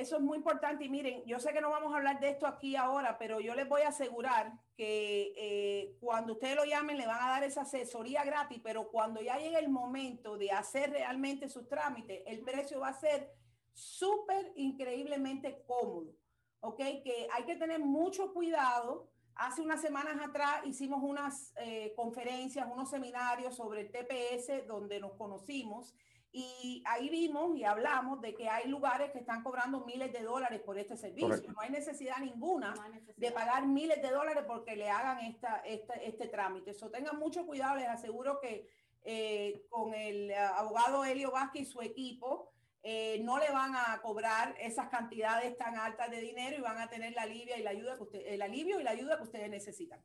Eso 0.04 0.16
es 0.16 0.23
muy 0.23 0.38
importante 0.38 0.84
y 0.84 0.88
miren, 0.88 1.25
yo 1.25 1.40
sé 1.40 1.52
que 1.52 1.61
no 1.61 1.70
vamos 1.70 1.92
a 1.92 1.96
hablar 1.96 2.20
de 2.20 2.28
esto 2.28 2.46
aquí 2.46 2.76
ahora, 2.76 3.16
pero 3.18 3.40
yo 3.40 3.54
les 3.54 3.66
voy 3.66 3.82
a 3.82 3.88
asegurar 3.88 4.52
que 4.76 5.32
eh, 5.37 5.96
cuando 5.99 6.34
ustedes 6.34 6.56
lo 6.56 6.64
llamen 6.64 6.99
le 6.99 7.06
van 7.06 7.23
a 7.23 7.30
dar 7.30 7.42
esa 7.42 7.62
asesoría 7.62 8.23
gratis, 8.23 8.61
pero 8.62 8.90
cuando 8.90 9.23
ya 9.23 9.38
llegue 9.38 9.58
el 9.58 9.70
momento 9.70 10.37
de 10.37 10.52
hacer 10.52 10.90
realmente 10.90 11.49
sus 11.49 11.66
trámites, 11.68 12.23
el 12.26 12.42
precio 12.42 12.80
va 12.80 12.88
a 12.88 13.00
ser 13.00 13.32
súper 13.73 14.52
increíblemente 14.56 15.64
cómodo. 15.66 16.14
¿ok? 16.61 16.78
Que 17.02 17.28
hay 17.32 17.44
que 17.44 17.56
tener 17.56 17.80
mucho 17.80 18.32
cuidado. 18.32 19.11
Hace 19.37 19.62
unas 19.62 19.80
semanas 19.80 20.16
atrás 20.23 20.64
hicimos 20.64 21.02
unas 21.02 21.52
eh, 21.56 21.92
conferencias, 21.96 22.68
unos 22.70 22.90
seminarios 22.90 23.56
sobre 23.56 23.80
el 23.80 23.90
TPS 23.90 24.66
donde 24.66 25.00
nos 25.00 25.14
conocimos 25.14 25.94
Y 26.37 26.83
ahí 26.87 27.09
vimos 27.11 27.57
y 27.57 27.62
hablamos 27.62 28.21
de 28.21 28.35
que 28.35 28.49
hay 28.49 28.69
lugares 28.69 29.12
que 29.12 29.21
están 29.21 29.45
cobrando 29.45 29.85
miles 29.85 30.12
de 30.12 30.23
dólares 30.25 30.61
por 30.62 30.76
este 30.76 30.97
servicio. 30.97 31.29
Correcto. 31.29 31.53
No 31.53 31.61
hay 31.61 31.71
necesidad 31.71 32.17
ninguna 32.19 32.75
No 32.75 32.83
hay 32.83 32.93
de 33.17 33.31
pagar 33.31 33.67
miles 33.69 34.03
de 34.03 34.11
dólares 34.11 34.43
porque 34.45 34.75
le 34.75 34.91
hagan 34.91 35.21
esta, 35.21 35.59
esta- 35.59 35.95
este 35.95 36.26
trámite. 36.26 36.73
Eso 36.73 36.91
tengan 36.91 37.21
mucho 37.21 37.47
cuidado, 37.47 37.76
les 37.76 37.87
aseguro 37.87 38.41
que 38.41 38.69
eh, 39.05 39.62
con 39.71 39.95
el 39.95 40.33
eh, 40.33 40.37
abogado 40.37 41.05
Helio 41.05 41.31
Vázquez 41.31 41.62
y 41.62 41.67
su 41.67 41.81
equipo 41.83 42.50
eh, 42.83 43.21
no 43.23 43.38
le 43.38 43.50
van 43.53 43.76
a 43.76 44.00
cobrar 44.03 44.57
esas 44.59 44.88
cantidades 44.88 45.57
tan 45.57 45.76
altas 45.79 46.11
de 46.11 46.21
dinero 46.21 46.57
y 46.59 46.62
van 46.62 46.79
a 46.79 46.88
tener 46.88 47.12
la 47.12 47.23
alivio 47.23 47.57
y 47.57 47.62
la 47.62 47.71
ayuda 47.71 47.97
que 47.97 48.03
usted, 48.03 48.23
el 48.26 48.43
alivio 48.43 48.81
y 48.81 48.83
la 48.83 48.91
ayuda 48.91 49.19
que 49.19 49.23
ustedes 49.23 49.49
necesitan. 49.50 50.03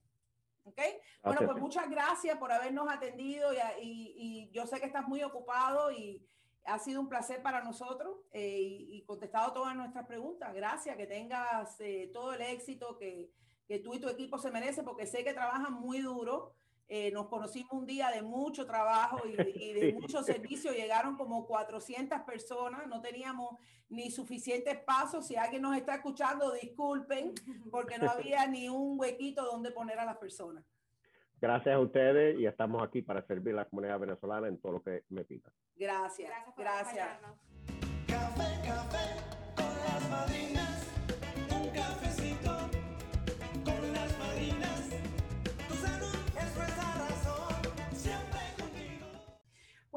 ¿Ok? 0.64 0.80
Bueno, 1.24 1.40
pues 1.46 1.62
muchas 1.62 1.90
gracias 1.90 2.38
por 2.38 2.52
habernos 2.52 2.88
atendido 2.90 3.52
y, 3.54 3.58
y- 3.82 4.14
y 4.18 4.52
yo 4.52 4.68
sé 4.68 4.80
que 4.80 4.86
estás 4.86 5.08
muy 5.08 5.24
ocupado 5.24 5.92
y 5.92 6.26
ha 6.66 6.78
sido 6.78 7.02
un 7.02 7.10
placer 7.10 7.42
para 7.42 7.64
nosotros 7.64 8.18
eh, 8.32 8.60
y, 8.60 8.98
y 8.98 9.06
contestado 9.06 9.54
todas 9.54 9.76
nuestras 9.76 10.06
preguntas. 10.06 10.54
Gracias, 10.54 10.96
que 10.98 11.08
tengas 11.08 11.80
eh, 11.80 12.12
todo 12.14 12.34
el 12.34 12.42
éxito 12.42 12.98
que, 12.98 13.32
que 13.68 13.80
tú 13.80 13.94
y 13.96 14.00
tu 14.00 14.10
equipo 14.10 14.38
se 14.38 14.52
merecen 14.52 14.86
porque 14.86 15.08
sé 15.08 15.24
que 15.24 15.34
trabajan 15.34 15.74
muy 15.74 16.00
duro. 16.02 16.56
Eh, 16.92 17.12
nos 17.12 17.28
conocimos 17.28 17.72
un 17.74 17.86
día 17.86 18.10
de 18.10 18.24
mucho 18.24 18.66
trabajo 18.66 19.20
y, 19.28 19.34
de- 19.36 19.54
y 19.56 19.74
de 19.74 19.80
Sí. 19.92 19.94
mucho 19.94 20.24
servicio. 20.24 20.72
Llegaron 20.74 21.16
como 21.16 21.46
400 21.46 22.22
personas. 22.22 22.88
No 22.88 23.00
teníamos 23.00 23.58
ni 23.90 24.10
suficiente 24.10 24.72
espacio. 24.72 25.22
Si 25.22 25.36
alguien 25.36 25.62
nos 25.62 25.78
está 25.78 25.96
escuchando, 25.96 26.52
disculpen, 26.54 27.34
porque 27.72 27.98
no 28.00 28.10
había 28.10 28.48
ni 28.48 28.70
un 28.70 29.00
huequito 29.00 29.44
donde 29.46 29.72
poner 29.72 30.00
a 30.00 30.06
las 30.06 30.18
personas. 30.18 30.66
Gracias 31.42 31.74
a 31.76 31.80
ustedes 31.80 32.38
y 32.40 32.46
estamos 32.48 32.82
aquí 32.84 33.02
para 33.02 33.22
servir 33.26 33.54
a 33.54 33.58
la 33.58 33.66
comunidad 33.66 33.98
venezolana 34.00 34.48
en 34.48 34.60
todo 34.60 34.74
lo 34.74 34.82
que 34.84 35.04
me 35.10 35.24
pidan. 35.24 35.54
Gracias. 35.76 36.28
Gracias 36.28 36.54
por 36.54 36.64
Gracias. 36.64 37.08
Café, 38.08 38.68
café 38.68 39.16
con 39.56 39.66
las 39.66 40.10
madrinas. 40.10 40.89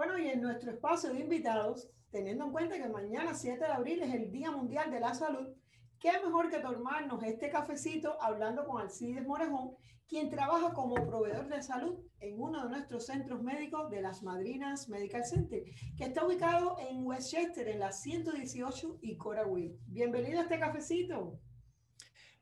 Bueno, 0.05 0.19
y 0.19 0.31
en 0.31 0.41
nuestro 0.41 0.73
espacio 0.73 1.13
de 1.13 1.21
invitados, 1.21 1.89
teniendo 2.11 2.47
en 2.47 2.51
cuenta 2.51 2.77
que 2.77 2.89
mañana 2.89 3.35
7 3.35 3.57
de 3.61 3.71
abril 3.71 4.03
es 4.03 4.13
el 4.13 4.33
Día 4.33 4.51
Mundial 4.51 4.91
de 4.91 4.99
la 4.99 5.15
Salud, 5.15 5.55
qué 6.01 6.11
mejor 6.25 6.51
que 6.51 6.59
tomarnos 6.59 7.23
este 7.23 7.51
cafecito 7.51 8.21
hablando 8.21 8.67
con 8.67 8.83
Alcides 8.83 9.25
Morejón, 9.25 9.77
quien 10.09 10.29
trabaja 10.29 10.73
como 10.73 10.97
proveedor 11.07 11.47
de 11.47 11.63
salud 11.63 12.01
en 12.19 12.43
uno 12.43 12.65
de 12.65 12.71
nuestros 12.71 13.07
centros 13.07 13.45
médicos 13.45 13.91
de 13.91 14.03
las 14.03 14.25
Madrinas 14.25 14.89
Medical 14.89 15.25
Center, 15.25 15.63
que 15.97 16.03
está 16.03 16.27
ubicado 16.27 16.79
en 16.81 17.07
Westchester, 17.07 17.69
en 17.69 17.79
la 17.79 17.93
118 17.93 18.99
y 19.03 19.17
Coraway. 19.17 19.73
Bienvenido 19.87 20.41
a 20.41 20.43
este 20.43 20.59
cafecito. 20.59 21.39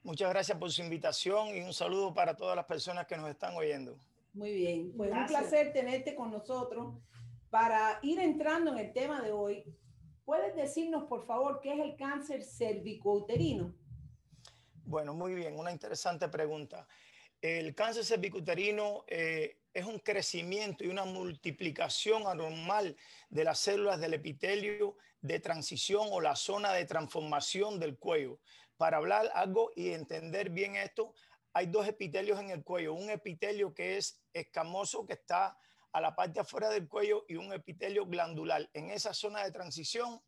Muchas 0.03 0.31
gracias 0.31 0.57
por 0.57 0.71
su 0.71 0.81
invitación 0.81 1.49
y 1.49 1.61
un 1.61 1.75
saludo 1.75 2.15
para 2.15 2.35
todas 2.35 2.57
las 2.57 2.65
personas 2.65 3.07
que 3.07 3.19
nos 3.19 3.29
están 3.29 3.55
oyendo. 3.55 3.99
Muy 4.33 4.53
bien, 4.55 4.93
pues 4.97 5.11
Gracias. 5.11 5.43
un 5.43 5.49
placer 5.49 5.73
tenerte 5.75 6.15
con 6.15 6.31
nosotros. 6.31 6.95
Para 7.51 7.99
ir 8.03 8.21
entrando 8.21 8.71
en 8.71 8.79
el 8.79 8.93
tema 8.93 9.21
de 9.21 9.33
hoy, 9.33 9.65
¿puedes 10.25 10.55
decirnos, 10.55 11.05
por 11.09 11.27
favor, 11.27 11.61
qué 11.61 11.73
es 11.73 11.81
el 11.81 11.97
cáncer 11.97 12.45
cervicouterino? 12.45 13.75
Bueno, 14.85 15.15
muy 15.15 15.35
bien, 15.35 15.59
una 15.59 15.73
interesante 15.73 16.29
pregunta. 16.29 16.87
El 17.43 17.75
cáncer 17.75 18.05
cervicuterino 18.05 19.05
eh, 19.09 19.59
es 19.75 19.85
un 19.85 19.99
crecimiento 19.99 20.85
y 20.85 20.89
una 20.89 21.05
multiplicación 21.05 22.29
anormal 22.29 22.97
de 23.29 23.45
las 23.45 23.59
células 23.59 24.01
del 24.01 24.15
epitelio 24.15 24.97
de 25.21 25.41
transición 25.41 26.07
o 26.13 26.21
la 26.21 26.37
zona 26.37 26.73
de 26.73 26.85
transformación 26.85 27.81
del 27.81 27.99
cuello. 27.99 28.39
Para 28.77 28.99
hablar 28.99 29.29
algo 29.35 29.73
y 29.75 29.91
entender 29.91 30.51
bien 30.51 30.77
esto, 30.77 31.15
hay 31.53 31.67
dos 31.67 31.89
epitelios 31.89 32.39
en 32.39 32.51
el 32.51 32.63
cuello. 32.63 32.95
Un 32.95 33.11
epitelio 33.11 33.75
que 33.75 33.97
es 33.97 34.23
escamoso, 34.33 35.05
que 35.05 35.15
está 35.15 35.59
a 35.93 36.01
la 36.01 36.15
parte 36.15 36.41
afuera 36.41 36.69
del 36.69 36.89
cuello, 36.89 37.25
y 37.29 37.37
un 37.37 37.53
epitelio 37.53 38.07
glandular. 38.07 38.69
En 38.75 38.91
esa 38.91 39.13
zona 39.13 39.43
de 39.45 39.51
transición, 39.51 40.21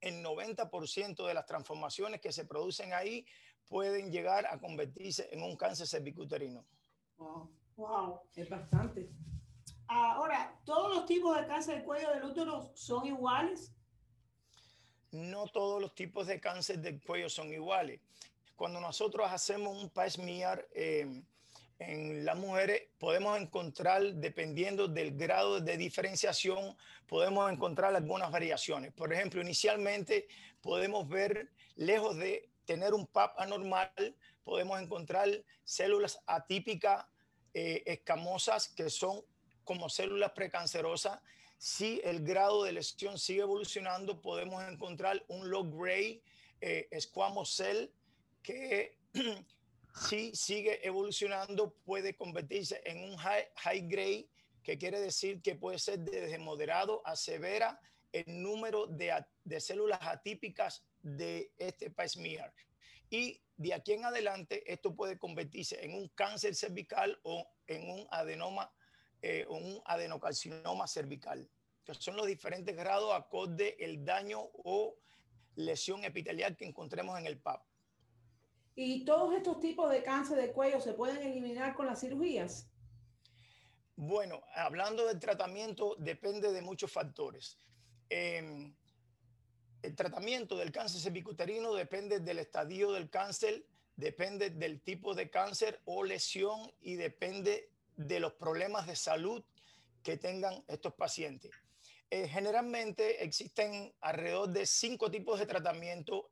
el 0.00 0.24
90% 0.24 1.26
de 1.26 1.34
las 1.34 1.46
transformaciones 1.46 2.20
que 2.20 2.32
se 2.32 2.44
producen 2.44 2.92
ahí 2.92 3.24
pueden 3.68 4.10
llegar 4.10 4.46
a 4.46 4.58
convertirse 4.58 5.28
en 5.32 5.42
un 5.42 5.56
cáncer 5.56 5.86
cervicuterino. 5.86 6.64
Wow, 7.18 7.50
Wow. 7.76 8.20
es 8.34 8.48
bastante. 8.48 9.10
Ahora, 9.86 10.58
¿todos 10.64 10.94
los 10.94 11.06
tipos 11.06 11.36
de 11.36 11.46
cáncer 11.46 11.76
del 11.76 11.84
cuello 11.84 12.10
del 12.10 12.24
útero 12.24 12.70
son 12.74 13.06
iguales? 13.06 13.72
No 15.12 15.46
todos 15.48 15.80
los 15.80 15.94
tipos 15.94 16.26
de 16.26 16.40
cáncer 16.40 16.78
del 16.80 17.02
cuello 17.02 17.28
son 17.28 17.52
iguales. 17.52 18.00
Cuando 18.54 18.80
nosotros 18.80 19.26
hacemos 19.30 19.82
un 19.82 19.88
pap 19.90 20.08
smear 20.08 20.66
eh, 20.72 21.22
en 21.80 22.26
las 22.26 22.36
mujeres, 22.36 22.82
podemos 22.98 23.40
encontrar, 23.40 24.02
dependiendo 24.14 24.86
del 24.86 25.16
grado 25.16 25.60
de 25.60 25.78
diferenciación, 25.78 26.76
podemos 27.06 27.50
encontrar 27.50 27.96
algunas 27.96 28.30
variaciones. 28.30 28.92
Por 28.92 29.12
ejemplo, 29.12 29.40
inicialmente 29.40 30.28
podemos 30.60 31.08
ver, 31.08 31.50
lejos 31.76 32.16
de 32.18 32.50
tener 32.66 32.92
un 32.92 33.06
PAP 33.06 33.40
anormal, 33.40 33.90
podemos 34.44 34.78
encontrar 34.80 35.28
células 35.64 36.20
atípicas 36.26 37.06
eh, 37.54 37.82
escamosas 37.86 38.68
que 38.68 38.90
son 38.90 39.22
como 39.64 39.88
células 39.88 40.32
precancerosas. 40.32 41.18
Si 41.56 42.00
el 42.04 42.22
grado 42.22 42.62
de 42.64 42.72
lesión 42.72 43.18
sigue 43.18 43.40
evolucionando, 43.40 44.20
podemos 44.20 44.62
encontrar 44.64 45.24
un 45.28 45.48
low 45.48 45.64
grade 45.64 46.22
eh, 46.60 46.88
squamous 47.00 47.56
cell 47.56 47.88
que 48.42 48.98
si 49.94 50.34
sigue 50.34 50.86
evolucionando 50.86 51.74
puede 51.84 52.14
convertirse 52.14 52.80
en 52.84 53.02
un 53.04 53.16
high, 53.16 53.48
high 53.56 53.86
grade, 53.88 54.28
que 54.62 54.78
quiere 54.78 55.00
decir 55.00 55.40
que 55.42 55.54
puede 55.54 55.78
ser 55.78 56.00
desde 56.00 56.38
moderado 56.38 57.02
a 57.04 57.16
severa 57.16 57.80
el 58.12 58.42
número 58.42 58.86
de, 58.86 59.12
células 59.58 60.00
atípicas 60.02 60.84
de 61.02 61.52
este 61.58 61.92
smear. 62.08 62.52
Y 63.08 63.40
de 63.56 63.74
aquí 63.74 63.92
en 63.92 64.04
adelante, 64.04 64.70
esto 64.70 64.94
puede 64.94 65.18
convertirse 65.18 65.84
en 65.84 65.94
un 65.94 66.08
cáncer 66.08 66.54
cervical 66.54 67.18
o 67.22 67.46
en 67.66 67.90
un 67.90 68.06
adenoma 68.10 68.72
eh, 69.22 69.44
o 69.48 69.56
un 69.56 69.82
adenocarcinoma 69.84 70.86
cervical, 70.86 71.48
que 71.84 71.94
son 71.94 72.16
los 72.16 72.26
diferentes 72.26 72.74
grados 72.76 73.12
acorde 73.14 73.76
el 73.80 74.04
daño 74.04 74.40
o 74.64 74.96
lesión 75.56 76.04
epitelial 76.04 76.56
que 76.56 76.64
encontremos 76.64 77.18
en 77.18 77.26
el 77.26 77.38
PAP. 77.38 77.62
¿Y 78.82 79.04
todos 79.04 79.34
estos 79.34 79.60
tipos 79.60 79.90
de 79.90 80.02
cáncer 80.02 80.38
de 80.38 80.52
cuello 80.52 80.80
se 80.80 80.94
pueden 80.94 81.18
eliminar 81.18 81.74
con 81.74 81.84
las 81.84 82.00
cirugías? 82.00 82.66
Bueno, 83.94 84.42
hablando 84.54 85.06
del 85.06 85.20
tratamiento, 85.20 85.96
depende 85.98 86.50
de 86.50 86.62
muchos 86.62 86.90
factores. 86.90 87.58
Eh, 88.08 88.72
el 89.82 89.94
tratamiento 89.94 90.56
del 90.56 90.72
cáncer 90.72 91.02
cervicuterino 91.02 91.74
depende 91.74 92.20
del 92.20 92.38
estadio 92.38 92.92
del 92.92 93.10
cáncer, 93.10 93.66
depende 93.96 94.48
del 94.48 94.80
tipo 94.80 95.14
de 95.14 95.28
cáncer 95.28 95.82
o 95.84 96.02
lesión 96.02 96.72
y 96.80 96.94
depende 96.94 97.70
de 97.96 98.18
los 98.18 98.32
problemas 98.32 98.86
de 98.86 98.96
salud 98.96 99.44
que 100.02 100.16
tengan 100.16 100.64
estos 100.68 100.94
pacientes. 100.94 101.50
Eh, 102.08 102.26
generalmente 102.28 103.22
existen 103.22 103.92
alrededor 104.00 104.48
de 104.48 104.64
cinco 104.64 105.10
tipos 105.10 105.38
de 105.38 105.44
tratamiento. 105.44 106.30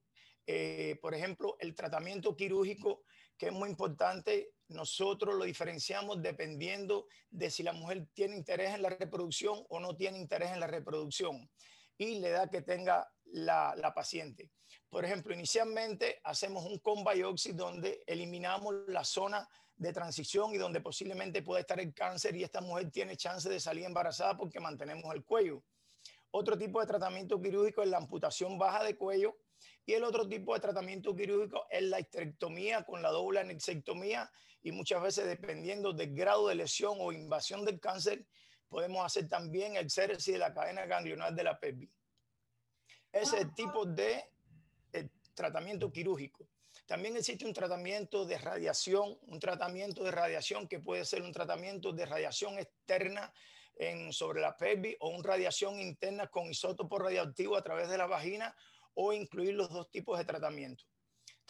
Eh, 0.50 0.96
por 1.02 1.14
ejemplo, 1.14 1.58
el 1.60 1.74
tratamiento 1.74 2.34
quirúrgico, 2.34 3.02
que 3.36 3.48
es 3.48 3.52
muy 3.52 3.68
importante, 3.68 4.54
nosotros 4.68 5.34
lo 5.34 5.44
diferenciamos 5.44 6.22
dependiendo 6.22 7.06
de 7.28 7.50
si 7.50 7.62
la 7.62 7.74
mujer 7.74 8.06
tiene 8.14 8.34
interés 8.34 8.74
en 8.74 8.80
la 8.80 8.88
reproducción 8.88 9.62
o 9.68 9.78
no 9.78 9.94
tiene 9.94 10.18
interés 10.18 10.50
en 10.52 10.60
la 10.60 10.66
reproducción 10.66 11.50
y 11.98 12.20
la 12.20 12.28
edad 12.28 12.50
que 12.50 12.62
tenga 12.62 13.06
la, 13.26 13.74
la 13.76 13.92
paciente. 13.92 14.50
Por 14.88 15.04
ejemplo, 15.04 15.34
inicialmente 15.34 16.18
hacemos 16.24 16.64
un 16.64 16.78
con 16.78 17.04
biopsy 17.04 17.52
donde 17.52 18.02
eliminamos 18.06 18.74
la 18.86 19.04
zona 19.04 19.46
de 19.76 19.92
transición 19.92 20.54
y 20.54 20.56
donde 20.56 20.80
posiblemente 20.80 21.42
puede 21.42 21.60
estar 21.60 21.78
el 21.78 21.92
cáncer 21.92 22.34
y 22.36 22.42
esta 22.42 22.62
mujer 22.62 22.90
tiene 22.90 23.18
chance 23.18 23.50
de 23.50 23.60
salir 23.60 23.84
embarazada 23.84 24.34
porque 24.38 24.60
mantenemos 24.60 25.14
el 25.14 25.26
cuello. 25.26 25.62
Otro 26.30 26.56
tipo 26.56 26.80
de 26.80 26.86
tratamiento 26.86 27.38
quirúrgico 27.38 27.82
es 27.82 27.90
la 27.90 27.98
amputación 27.98 28.56
baja 28.58 28.82
de 28.82 28.96
cuello 28.96 29.36
y 29.88 29.94
el 29.94 30.04
otro 30.04 30.28
tipo 30.28 30.52
de 30.52 30.60
tratamiento 30.60 31.16
quirúrgico 31.16 31.66
es 31.70 31.82
la 31.84 31.98
histerectomía 31.98 32.82
con 32.82 33.00
la 33.00 33.08
doble 33.08 33.40
anexectomía 33.40 34.30
y 34.60 34.70
muchas 34.70 35.00
veces 35.00 35.24
dependiendo 35.24 35.94
del 35.94 36.14
grado 36.14 36.48
de 36.48 36.56
lesión 36.56 36.98
o 37.00 37.10
invasión 37.10 37.64
del 37.64 37.80
cáncer, 37.80 38.26
podemos 38.68 39.06
hacer 39.06 39.30
también 39.30 39.76
el 39.76 39.90
céresis 39.90 40.34
de 40.34 40.38
la 40.38 40.52
cadena 40.52 40.84
ganglionar 40.84 41.32
de 41.32 41.42
la 41.42 41.58
pelvis. 41.58 41.88
Ese 43.10 43.36
es 43.36 43.42
el 43.44 43.54
tipo 43.54 43.86
de 43.86 44.28
eh, 44.92 45.08
tratamiento 45.32 45.90
quirúrgico. 45.90 46.46
También 46.84 47.16
existe 47.16 47.46
un 47.46 47.54
tratamiento 47.54 48.26
de 48.26 48.36
radiación, 48.36 49.18
un 49.22 49.40
tratamiento 49.40 50.04
de 50.04 50.10
radiación 50.10 50.68
que 50.68 50.80
puede 50.80 51.06
ser 51.06 51.22
un 51.22 51.32
tratamiento 51.32 51.94
de 51.94 52.04
radiación 52.04 52.58
externa 52.58 53.32
en, 53.74 54.12
sobre 54.12 54.42
la 54.42 54.54
pelvis 54.54 54.96
o 55.00 55.08
una 55.08 55.30
radiación 55.30 55.80
interna 55.80 56.26
con 56.26 56.50
isótopo 56.50 56.98
radioactivo 56.98 57.56
a 57.56 57.62
través 57.62 57.88
de 57.88 57.96
la 57.96 58.06
vagina 58.06 58.54
o 59.00 59.12
incluir 59.12 59.54
los 59.54 59.70
dos 59.70 59.88
tipos 59.92 60.18
de 60.18 60.24
tratamiento. 60.24 60.82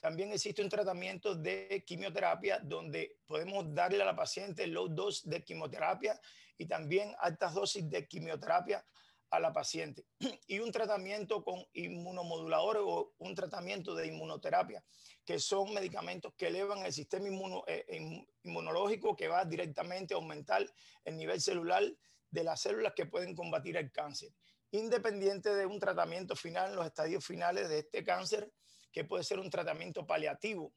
También 0.02 0.30
existe 0.32 0.60
un 0.62 0.68
tratamiento 0.68 1.34
de 1.34 1.82
quimioterapia 1.86 2.58
donde 2.62 3.16
podemos 3.26 3.74
darle 3.74 4.02
a 4.02 4.04
la 4.04 4.14
paciente 4.14 4.66
low 4.66 4.86
dose 4.88 5.28
de 5.28 5.42
quimioterapia 5.42 6.20
y 6.58 6.66
también 6.66 7.14
altas 7.18 7.54
dosis 7.54 7.88
de 7.88 8.06
quimioterapia 8.06 8.84
a 9.30 9.40
la 9.40 9.50
paciente. 9.50 10.04
Y 10.46 10.58
un 10.58 10.70
tratamiento 10.70 11.42
con 11.42 11.64
inmunomoduladores 11.72 12.82
o 12.84 13.14
un 13.16 13.34
tratamiento 13.34 13.94
de 13.94 14.08
inmunoterapia, 14.08 14.84
que 15.24 15.38
son 15.38 15.72
medicamentos 15.72 16.34
que 16.36 16.48
elevan 16.48 16.84
el 16.84 16.92
sistema 16.92 17.28
eh, 17.66 18.26
inmunológico 18.42 19.16
que 19.16 19.28
va 19.28 19.46
directamente 19.46 20.12
a 20.12 20.18
aumentar 20.18 20.66
el 21.02 21.16
nivel 21.16 21.40
celular 21.40 21.82
de 22.30 22.44
las 22.44 22.60
células 22.60 22.92
que 22.94 23.06
pueden 23.06 23.34
combatir 23.34 23.78
el 23.78 23.90
cáncer, 23.90 24.30
independiente 24.70 25.54
de 25.54 25.66
un 25.66 25.78
tratamiento 25.78 26.36
final 26.36 26.70
en 26.70 26.76
los 26.76 26.86
estadios 26.86 27.24
finales 27.24 27.68
de 27.68 27.80
este 27.80 28.04
cáncer 28.04 28.52
que 28.92 29.04
puede 29.04 29.24
ser 29.24 29.38
un 29.38 29.50
tratamiento 29.50 30.06
paliativo. 30.06 30.72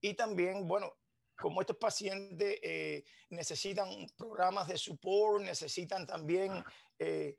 Y 0.00 0.14
también, 0.14 0.66
bueno, 0.66 0.92
como 1.36 1.60
estos 1.60 1.76
pacientes 1.76 2.58
eh, 2.62 3.04
necesitan 3.30 3.88
programas 4.16 4.68
de 4.68 4.78
support, 4.78 5.42
necesitan 5.42 6.06
también 6.06 6.62
eh, 6.98 7.36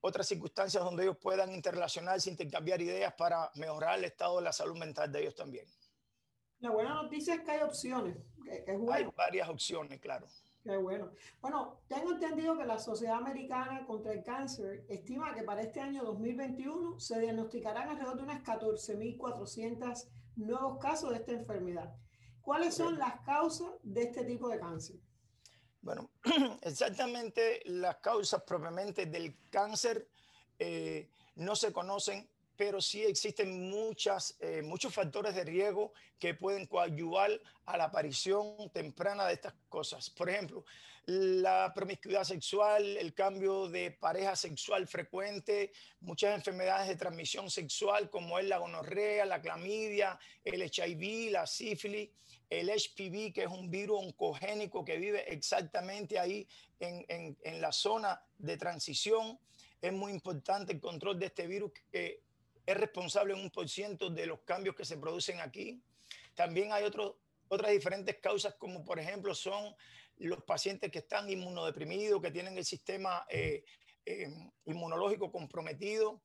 otras 0.00 0.28
circunstancias 0.28 0.84
donde 0.84 1.04
ellos 1.04 1.16
puedan 1.20 1.52
interrelacionarse, 1.52 2.30
intercambiar 2.30 2.80
ideas 2.82 3.14
para 3.14 3.50
mejorar 3.54 3.98
el 3.98 4.04
estado 4.04 4.36
de 4.36 4.44
la 4.44 4.52
salud 4.52 4.76
mental 4.76 5.10
de 5.10 5.22
ellos 5.22 5.34
también. 5.34 5.66
La 6.58 6.70
buena 6.70 6.94
noticia 6.94 7.34
es 7.34 7.40
que 7.40 7.50
hay 7.50 7.62
opciones. 7.62 8.16
Que, 8.44 8.64
es 8.66 8.78
bueno. 8.78 9.08
Hay 9.08 9.14
varias 9.16 9.48
opciones, 9.48 10.00
claro. 10.00 10.26
Qué 10.64 10.78
bueno. 10.78 11.10
Bueno, 11.42 11.78
tengo 11.88 12.12
entendido 12.12 12.56
que 12.56 12.64
la 12.64 12.78
Sociedad 12.78 13.16
Americana 13.16 13.84
contra 13.86 14.14
el 14.14 14.24
Cáncer 14.24 14.86
estima 14.88 15.34
que 15.34 15.42
para 15.42 15.60
este 15.60 15.80
año 15.80 16.02
2021 16.04 16.98
se 16.98 17.20
diagnosticarán 17.20 17.90
alrededor 17.90 18.16
de 18.16 18.22
unas 18.22 18.42
14.400 18.42 20.08
nuevos 20.36 20.78
casos 20.78 21.10
de 21.10 21.16
esta 21.16 21.32
enfermedad. 21.32 21.94
¿Cuáles 22.40 22.74
son 22.74 22.98
las 22.98 23.20
causas 23.20 23.72
de 23.82 24.04
este 24.04 24.24
tipo 24.24 24.48
de 24.48 24.58
cáncer? 24.58 24.96
Bueno, 25.82 26.10
exactamente 26.62 27.60
las 27.66 27.96
causas 27.96 28.42
propiamente 28.42 29.04
del 29.04 29.36
cáncer 29.50 30.08
eh, 30.58 31.10
no 31.36 31.56
se 31.56 31.74
conocen 31.74 32.26
pero 32.56 32.80
sí 32.80 33.02
existen 33.02 33.68
muchas, 33.70 34.36
eh, 34.40 34.62
muchos 34.62 34.94
factores 34.94 35.34
de 35.34 35.44
riesgo 35.44 35.92
que 36.18 36.34
pueden 36.34 36.66
coadyuvar 36.66 37.30
a 37.66 37.76
la 37.76 37.84
aparición 37.84 38.70
temprana 38.72 39.26
de 39.26 39.34
estas 39.34 39.54
cosas. 39.68 40.10
Por 40.10 40.30
ejemplo, 40.30 40.64
la 41.06 41.70
promiscuidad 41.74 42.24
sexual, 42.24 42.96
el 42.96 43.12
cambio 43.12 43.68
de 43.68 43.90
pareja 43.90 44.34
sexual 44.36 44.86
frecuente, 44.86 45.72
muchas 46.00 46.34
enfermedades 46.34 46.88
de 46.88 46.96
transmisión 46.96 47.50
sexual 47.50 48.08
como 48.08 48.38
es 48.38 48.46
la 48.46 48.58
gonorrea, 48.58 49.26
la 49.26 49.42
clamidia, 49.42 50.18
el 50.44 50.62
HIV, 50.62 51.30
la 51.32 51.46
sífilis, 51.46 52.10
el 52.48 52.70
HPV, 52.70 53.34
que 53.34 53.42
es 53.42 53.48
un 53.48 53.70
virus 53.70 54.02
oncogénico 54.02 54.84
que 54.84 54.96
vive 54.96 55.30
exactamente 55.30 56.18
ahí 56.18 56.46
en, 56.80 57.04
en, 57.08 57.36
en 57.42 57.60
la 57.60 57.72
zona 57.72 58.22
de 58.38 58.56
transición. 58.56 59.38
Es 59.82 59.92
muy 59.92 60.10
importante 60.10 60.72
el 60.72 60.80
control 60.80 61.18
de 61.18 61.26
este 61.26 61.46
virus 61.46 61.72
que 61.92 62.23
es 62.66 62.76
responsable 62.76 63.34
en 63.34 63.40
un 63.40 63.50
por 63.50 63.68
ciento 63.68 64.10
de 64.10 64.26
los 64.26 64.40
cambios 64.40 64.74
que 64.74 64.84
se 64.84 64.96
producen 64.96 65.40
aquí. 65.40 65.82
También 66.34 66.72
hay 66.72 66.84
otros 66.84 67.14
otras 67.48 67.70
diferentes 67.70 68.18
causas, 68.18 68.54
como 68.54 68.84
por 68.84 68.98
ejemplo 68.98 69.34
son 69.34 69.74
los 70.16 70.42
pacientes 70.44 70.90
que 70.90 71.00
están 71.00 71.28
inmunodeprimidos, 71.28 72.20
que 72.20 72.30
tienen 72.30 72.56
el 72.56 72.64
sistema 72.64 73.26
eh, 73.28 73.64
eh, 74.04 74.28
inmunológico 74.66 75.30
comprometido, 75.30 76.22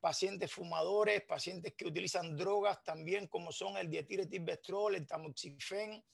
pacientes 0.00 0.52
fumadores, 0.52 1.22
pacientes 1.22 1.74
que 1.74 1.86
utilizan 1.86 2.36
drogas 2.36 2.82
también, 2.82 3.26
como 3.26 3.52
son 3.52 3.76
el 3.76 3.88
dietiretilvestrol, 3.88 4.94
el 4.94 5.06
tamoxifen, 5.06 6.04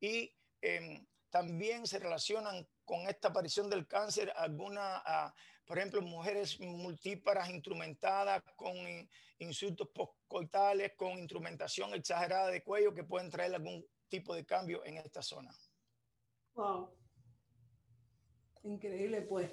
y 0.00 0.32
em, 0.60 1.04
también 1.30 1.86
se 1.86 1.98
relacionan 1.98 2.66
con 2.84 3.08
esta 3.08 3.28
aparición 3.28 3.68
del 3.68 3.86
cáncer 3.86 4.32
alguna 4.36 5.02
por 5.70 5.78
ejemplo, 5.78 6.02
mujeres 6.02 6.58
multíparas 6.58 7.48
instrumentadas 7.48 8.42
con 8.56 8.74
insultos 9.38 9.86
postcoitales, 9.94 10.94
con 10.96 11.16
instrumentación 11.16 11.94
exagerada 11.94 12.48
de 12.48 12.64
cuello 12.64 12.92
que 12.92 13.04
pueden 13.04 13.30
traer 13.30 13.54
algún 13.54 13.86
tipo 14.08 14.34
de 14.34 14.44
cambio 14.44 14.84
en 14.84 14.96
esta 14.96 15.22
zona. 15.22 15.54
Wow. 16.56 16.90
Increíble, 18.64 19.22
pues. 19.22 19.52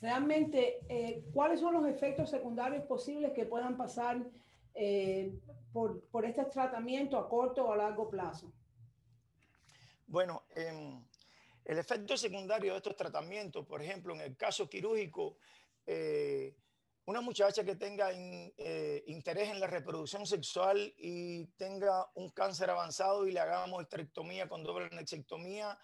Realmente, 0.00 0.86
eh, 0.88 1.24
¿cuáles 1.34 1.58
son 1.58 1.74
los 1.74 1.86
efectos 1.88 2.30
secundarios 2.30 2.84
posibles 2.84 3.32
que 3.32 3.44
puedan 3.44 3.76
pasar 3.76 4.24
eh, 4.72 5.36
por, 5.72 6.00
por, 6.10 6.24
este 6.26 6.44
tratamiento 6.44 7.18
a 7.18 7.28
corto 7.28 7.64
o 7.64 7.72
a 7.72 7.76
largo 7.76 8.08
plazo? 8.08 8.52
Bueno, 10.06 10.44
eh, 10.54 11.00
el 11.66 11.78
efecto 11.80 12.16
secundario 12.16 12.72
de 12.72 12.78
estos 12.78 12.94
tratamientos, 12.94 13.66
por 13.66 13.82
ejemplo, 13.82 14.14
en 14.14 14.20
el 14.20 14.36
caso 14.36 14.68
quirúrgico, 14.68 15.38
eh, 15.84 16.54
una 17.06 17.20
muchacha 17.20 17.64
que 17.64 17.74
tenga 17.74 18.10
eh, 18.12 19.04
interés 19.08 19.50
en 19.50 19.58
la 19.58 19.66
reproducción 19.66 20.26
sexual 20.26 20.94
y 20.96 21.44
tenga 21.56 22.08
un 22.14 22.30
cáncer 22.30 22.70
avanzado 22.70 23.26
y 23.26 23.32
le 23.32 23.40
hagamos 23.40 23.82
esterectomía 23.82 24.48
con 24.48 24.62
doble 24.62 24.86
anexectomía, 24.86 25.76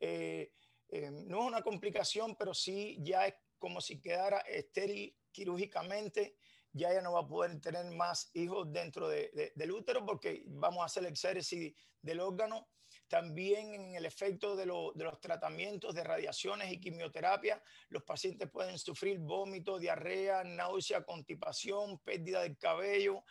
eh, 0.00 0.52
no 0.90 1.40
es 1.40 1.46
una 1.46 1.62
complicación, 1.62 2.34
pero 2.36 2.52
sí 2.52 2.98
ya 3.00 3.26
es 3.26 3.34
como 3.58 3.80
si 3.80 4.00
quedara 4.00 4.38
estéril 4.38 5.16
quirúrgicamente, 5.30 6.36
ya 6.72 6.90
ella 6.90 7.02
no 7.02 7.12
va 7.12 7.20
a 7.20 7.28
poder 7.28 7.60
tener 7.60 7.84
más 7.92 8.30
hijos 8.34 8.72
dentro 8.72 9.08
del 9.08 9.72
útero 9.72 10.04
porque 10.04 10.42
vamos 10.46 10.82
a 10.82 10.86
hacer 10.86 11.04
el 11.04 11.10
exéresis 11.10 11.74
del 12.02 12.20
órgano 12.20 12.68
también 13.08 13.74
en 13.74 13.94
el 13.94 14.04
efecto 14.04 14.54
de, 14.54 14.66
los 14.66 15.20
tratamientos 15.20 15.94
de 15.94 16.04
radiaciones 16.04 16.70
y 16.70 16.78
quimioterapia, 16.78 17.60
los 17.88 18.02
pacientes 18.02 18.50
pueden 18.50 18.78
sufrir 18.78 19.18
vómito, 19.18 19.78
diarrea, 19.78 20.44
náusea, 20.44 21.04
constipación, 21.04 21.98
pérdida 22.00 22.42
del 22.42 22.58
cabello, 22.58 23.24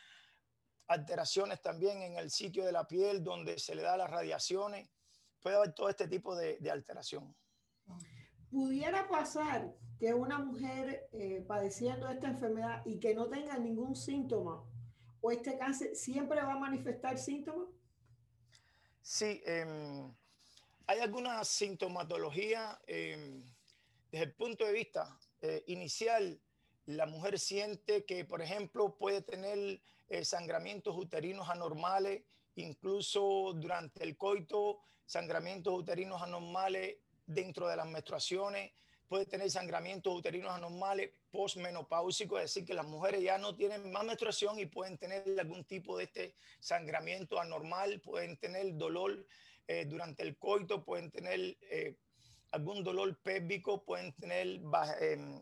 alteraciones 0.87 1.61
también 1.61 2.01
en 2.01 2.17
el 2.17 2.31
sitio 2.31 2.65
de 2.65 2.71
la 2.71 2.87
piel 2.87 3.23
donde 3.23 3.59
se 3.59 3.75
le 3.75 3.83
da 3.83 3.97
las 3.97 4.09
radiaciones. 4.09 4.89
Puede 5.39 5.57
haber 5.57 5.73
todo 5.73 5.89
este 5.89 6.07
tipo 6.07 6.35
de, 6.35 6.57
alteración. 6.71 7.35
¿Pudiera 8.49 9.07
pasar 9.07 9.75
que 9.99 10.13
una 10.13 10.39
mujer 10.39 11.07
eh, 11.11 11.43
padeciendo 11.47 12.09
esta 12.09 12.27
enfermedad 12.27 12.81
y 12.85 12.99
que 12.99 13.13
no 13.13 13.27
tenga 13.29 13.57
ningún 13.57 13.95
síntoma 13.95 14.63
o 15.21 15.31
este 15.31 15.57
cáncer 15.57 15.95
siempre 15.95 16.41
va 16.41 16.53
a 16.53 16.59
manifestar 16.59 17.17
síntomas? 17.17 17.67
Sí, 19.09 19.41
em, 19.45 20.13
hay 20.85 20.99
alguna 20.99 21.41
sintomatología 21.45 22.77
em, 22.87 23.41
desde 24.11 24.25
el 24.25 24.33
punto 24.33 24.65
de 24.65 24.73
vista 24.73 25.17
eh, 25.41 25.63
inicial. 25.67 26.37
La 26.87 27.05
mujer 27.05 27.39
siente 27.39 28.03
que, 28.03 28.25
por 28.25 28.41
ejemplo, 28.41 28.97
puede 28.97 29.21
tener 29.21 29.79
eh, 30.09 30.25
sangramientos 30.25 30.97
uterinos 30.97 31.47
anormales, 31.47 32.23
incluso 32.57 33.53
durante 33.55 34.03
el 34.03 34.17
coito, 34.17 34.81
sangramientos 35.05 35.73
uterinos 35.73 36.21
anormales 36.21 36.97
dentro 37.25 37.69
de 37.69 37.77
las 37.77 37.87
menstruaciones, 37.87 38.73
puede 39.07 39.25
tener 39.25 39.49
sangramientos 39.49 40.13
uterinos 40.13 40.51
anormales 40.51 41.11
postmenopáusicos, 41.31 42.39
es 42.39 42.53
decir, 42.53 42.65
que 42.65 42.73
las 42.73 42.85
mujeres 42.85 43.21
ya 43.21 43.37
no 43.37 43.55
tienen 43.55 43.91
más 43.91 44.03
menstruación 44.03 44.59
y 44.59 44.65
pueden 44.65 44.97
tener 44.97 45.23
algún 45.39 45.63
tipo 45.65 45.97
de 45.97 46.05
este 46.05 46.35
sangramiento 46.59 47.39
anormal, 47.39 48.01
pueden 48.01 48.37
tener 48.37 48.75
dolor 48.75 49.25
eh, 49.67 49.85
durante 49.85 50.23
el 50.23 50.37
coito, 50.37 50.83
pueden 50.83 51.11
tener 51.11 51.57
eh, 51.69 51.95
algún 52.51 52.83
dolor 52.83 53.17
pélvico, 53.21 53.83
pueden 53.83 54.13
tener 54.13 54.61
em, 55.01 55.41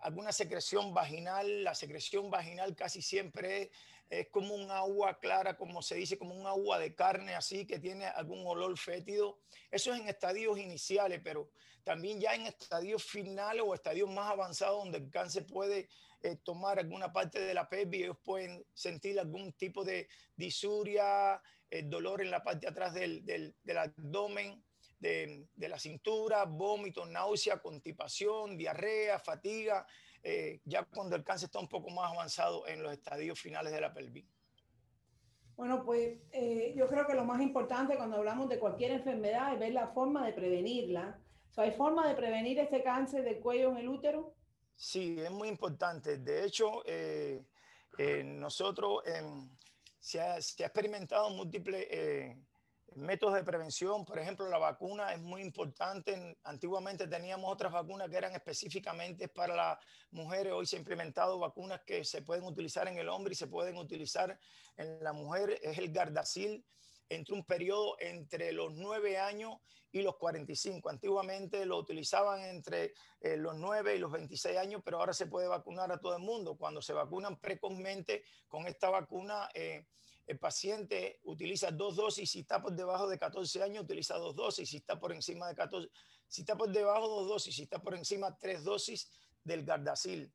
alguna 0.00 0.32
secreción 0.32 0.94
vaginal. 0.94 1.64
La 1.64 1.74
secreción 1.74 2.30
vaginal 2.30 2.74
casi 2.74 3.02
siempre 3.02 3.62
es 3.62 3.70
es 4.10 4.28
como 4.28 4.54
un 4.54 4.70
agua 4.72 5.18
clara, 5.20 5.56
como 5.56 5.82
se 5.82 5.94
dice, 5.94 6.18
como 6.18 6.34
un 6.34 6.46
agua 6.46 6.80
de 6.80 6.94
carne 6.94 7.34
así, 7.36 7.64
que 7.64 7.78
tiene 7.78 8.06
algún 8.06 8.44
olor 8.44 8.76
fétido. 8.76 9.38
Eso 9.70 9.94
es 9.94 10.00
en 10.00 10.08
estadios 10.08 10.58
iniciales, 10.58 11.20
pero 11.22 11.52
también 11.84 12.20
ya 12.20 12.34
en 12.34 12.46
estadios 12.46 13.04
finales 13.04 13.62
o 13.64 13.72
estadios 13.72 14.10
más 14.10 14.30
avanzados 14.32 14.82
donde 14.82 14.98
el 14.98 15.10
cáncer 15.10 15.46
puede 15.46 15.88
eh, 16.22 16.36
tomar 16.42 16.80
alguna 16.80 17.12
parte 17.12 17.40
de 17.40 17.54
la 17.54 17.68
pelvis, 17.68 18.02
ellos 18.02 18.18
pueden 18.22 18.64
sentir 18.74 19.18
algún 19.18 19.52
tipo 19.52 19.84
de 19.84 20.08
disuria, 20.36 21.40
eh, 21.70 21.82
dolor 21.84 22.20
en 22.20 22.32
la 22.32 22.42
parte 22.42 22.66
de 22.66 22.72
atrás 22.72 22.92
del, 22.92 23.24
del, 23.24 23.54
del 23.62 23.78
abdomen, 23.78 24.62
de, 24.98 25.46
de, 25.54 25.68
la 25.68 25.78
cintura, 25.78 26.44
vómito, 26.44 27.06
náusea, 27.06 27.62
constipación, 27.62 28.58
diarrea, 28.58 29.18
fatiga. 29.18 29.86
Eh, 30.22 30.60
ya 30.64 30.84
cuando 30.84 31.16
el 31.16 31.24
cáncer 31.24 31.46
está 31.46 31.60
un 31.60 31.68
poco 31.68 31.90
más 31.90 32.12
avanzado 32.12 32.66
en 32.66 32.82
los 32.82 32.92
estadios 32.92 33.40
finales 33.40 33.72
de 33.72 33.80
la 33.80 33.92
pelvis. 33.92 34.26
Bueno, 35.56 35.84
pues 35.84 36.18
eh, 36.32 36.72
yo 36.76 36.86
creo 36.88 37.06
que 37.06 37.14
lo 37.14 37.24
más 37.24 37.40
importante 37.40 37.96
cuando 37.96 38.16
hablamos 38.16 38.48
de 38.48 38.58
cualquier 38.58 38.92
enfermedad 38.92 39.52
es 39.52 39.58
ver 39.58 39.72
la 39.72 39.88
forma 39.88 40.24
de 40.26 40.32
prevenirla, 40.32 41.20
So, 41.50 41.62
¿Hay 41.62 41.72
forma 41.72 42.08
de 42.08 42.14
prevenir 42.14 42.58
este 42.58 42.82
cáncer 42.82 43.24
del 43.24 43.40
cuello 43.40 43.70
en 43.70 43.78
el 43.78 43.88
útero? 43.88 44.34
Sí, 44.76 45.16
es 45.18 45.30
muy 45.30 45.48
importante. 45.48 46.18
De 46.18 46.44
hecho, 46.44 46.82
eh, 46.86 47.44
eh, 47.98 48.22
nosotros 48.22 49.02
em, 49.04 49.50
se, 49.98 50.20
ha, 50.20 50.40
se 50.40 50.62
ha 50.62 50.66
experimentado 50.68 51.28
múltiples 51.30 51.86
eh, 51.90 52.36
métodos 52.96 53.34
de 53.34 53.44
prevención. 53.44 54.04
Por 54.04 54.18
ejemplo, 54.18 54.48
la 54.48 54.58
vacuna 54.58 55.12
es 55.12 55.20
muy 55.20 55.42
importante. 55.42 56.36
Antiguamente 56.44 57.06
teníamos 57.06 57.52
otras 57.52 57.72
vacunas 57.72 58.08
que 58.08 58.16
eran 58.16 58.34
específicamente 58.34 59.28
para 59.28 59.54
las 59.54 59.78
mujeres. 60.10 60.52
Hoy 60.52 60.66
se 60.66 60.76
han 60.76 60.80
implementado 60.80 61.38
vacunas 61.38 61.80
que 61.86 62.04
se 62.04 62.22
pueden 62.22 62.44
utilizar 62.44 62.88
en 62.88 62.98
el 62.98 63.08
hombre 63.08 63.32
y 63.32 63.36
se 63.36 63.46
pueden 63.46 63.76
utilizar 63.76 64.38
en 64.76 65.02
la 65.02 65.12
mujer. 65.12 65.58
Es 65.62 65.78
el 65.78 65.92
Gardasil 65.92 66.64
entre 67.08 67.34
un 67.34 67.44
periodo 67.44 67.96
entre 67.98 68.52
los 68.52 68.72
9 68.72 69.18
años 69.18 69.58
y 69.92 70.02
los 70.02 70.16
45. 70.16 70.88
Antiguamente 70.88 71.66
lo 71.66 71.78
utilizaban 71.78 72.40
entre 72.44 72.94
eh, 73.20 73.36
los 73.36 73.56
9 73.56 73.96
y 73.96 73.98
los 73.98 74.12
26 74.12 74.56
años, 74.56 74.82
pero 74.84 74.98
ahora 74.98 75.12
se 75.12 75.26
puede 75.26 75.48
vacunar 75.48 75.90
a 75.90 75.98
todo 75.98 76.16
el 76.16 76.22
mundo. 76.22 76.56
Cuando 76.56 76.80
se 76.80 76.92
vacunan 76.92 77.40
precozmente 77.40 78.24
con 78.48 78.66
esta 78.66 78.88
vacuna, 78.90 79.48
eh, 79.54 79.86
el 80.30 80.38
paciente 80.38 81.18
utiliza 81.24 81.72
dos 81.72 81.96
dosis. 81.96 82.30
Si 82.30 82.40
está 82.40 82.62
por 82.62 82.72
debajo 82.72 83.08
de 83.08 83.18
14 83.18 83.64
años, 83.64 83.82
utiliza 83.82 84.16
dos 84.16 84.36
dosis. 84.36 84.70
Si 84.70 84.76
está 84.76 85.00
por 85.00 85.12
encima 85.12 85.48
de 85.48 85.56
14, 85.56 85.90
si 86.28 86.42
está 86.42 86.56
por 86.56 86.70
debajo, 86.70 87.08
dos 87.08 87.26
dosis. 87.26 87.56
Si 87.56 87.62
está 87.62 87.82
por 87.82 87.96
encima, 87.96 88.38
tres 88.38 88.62
dosis 88.62 89.10
del 89.42 89.64
Gardasil. 89.64 90.32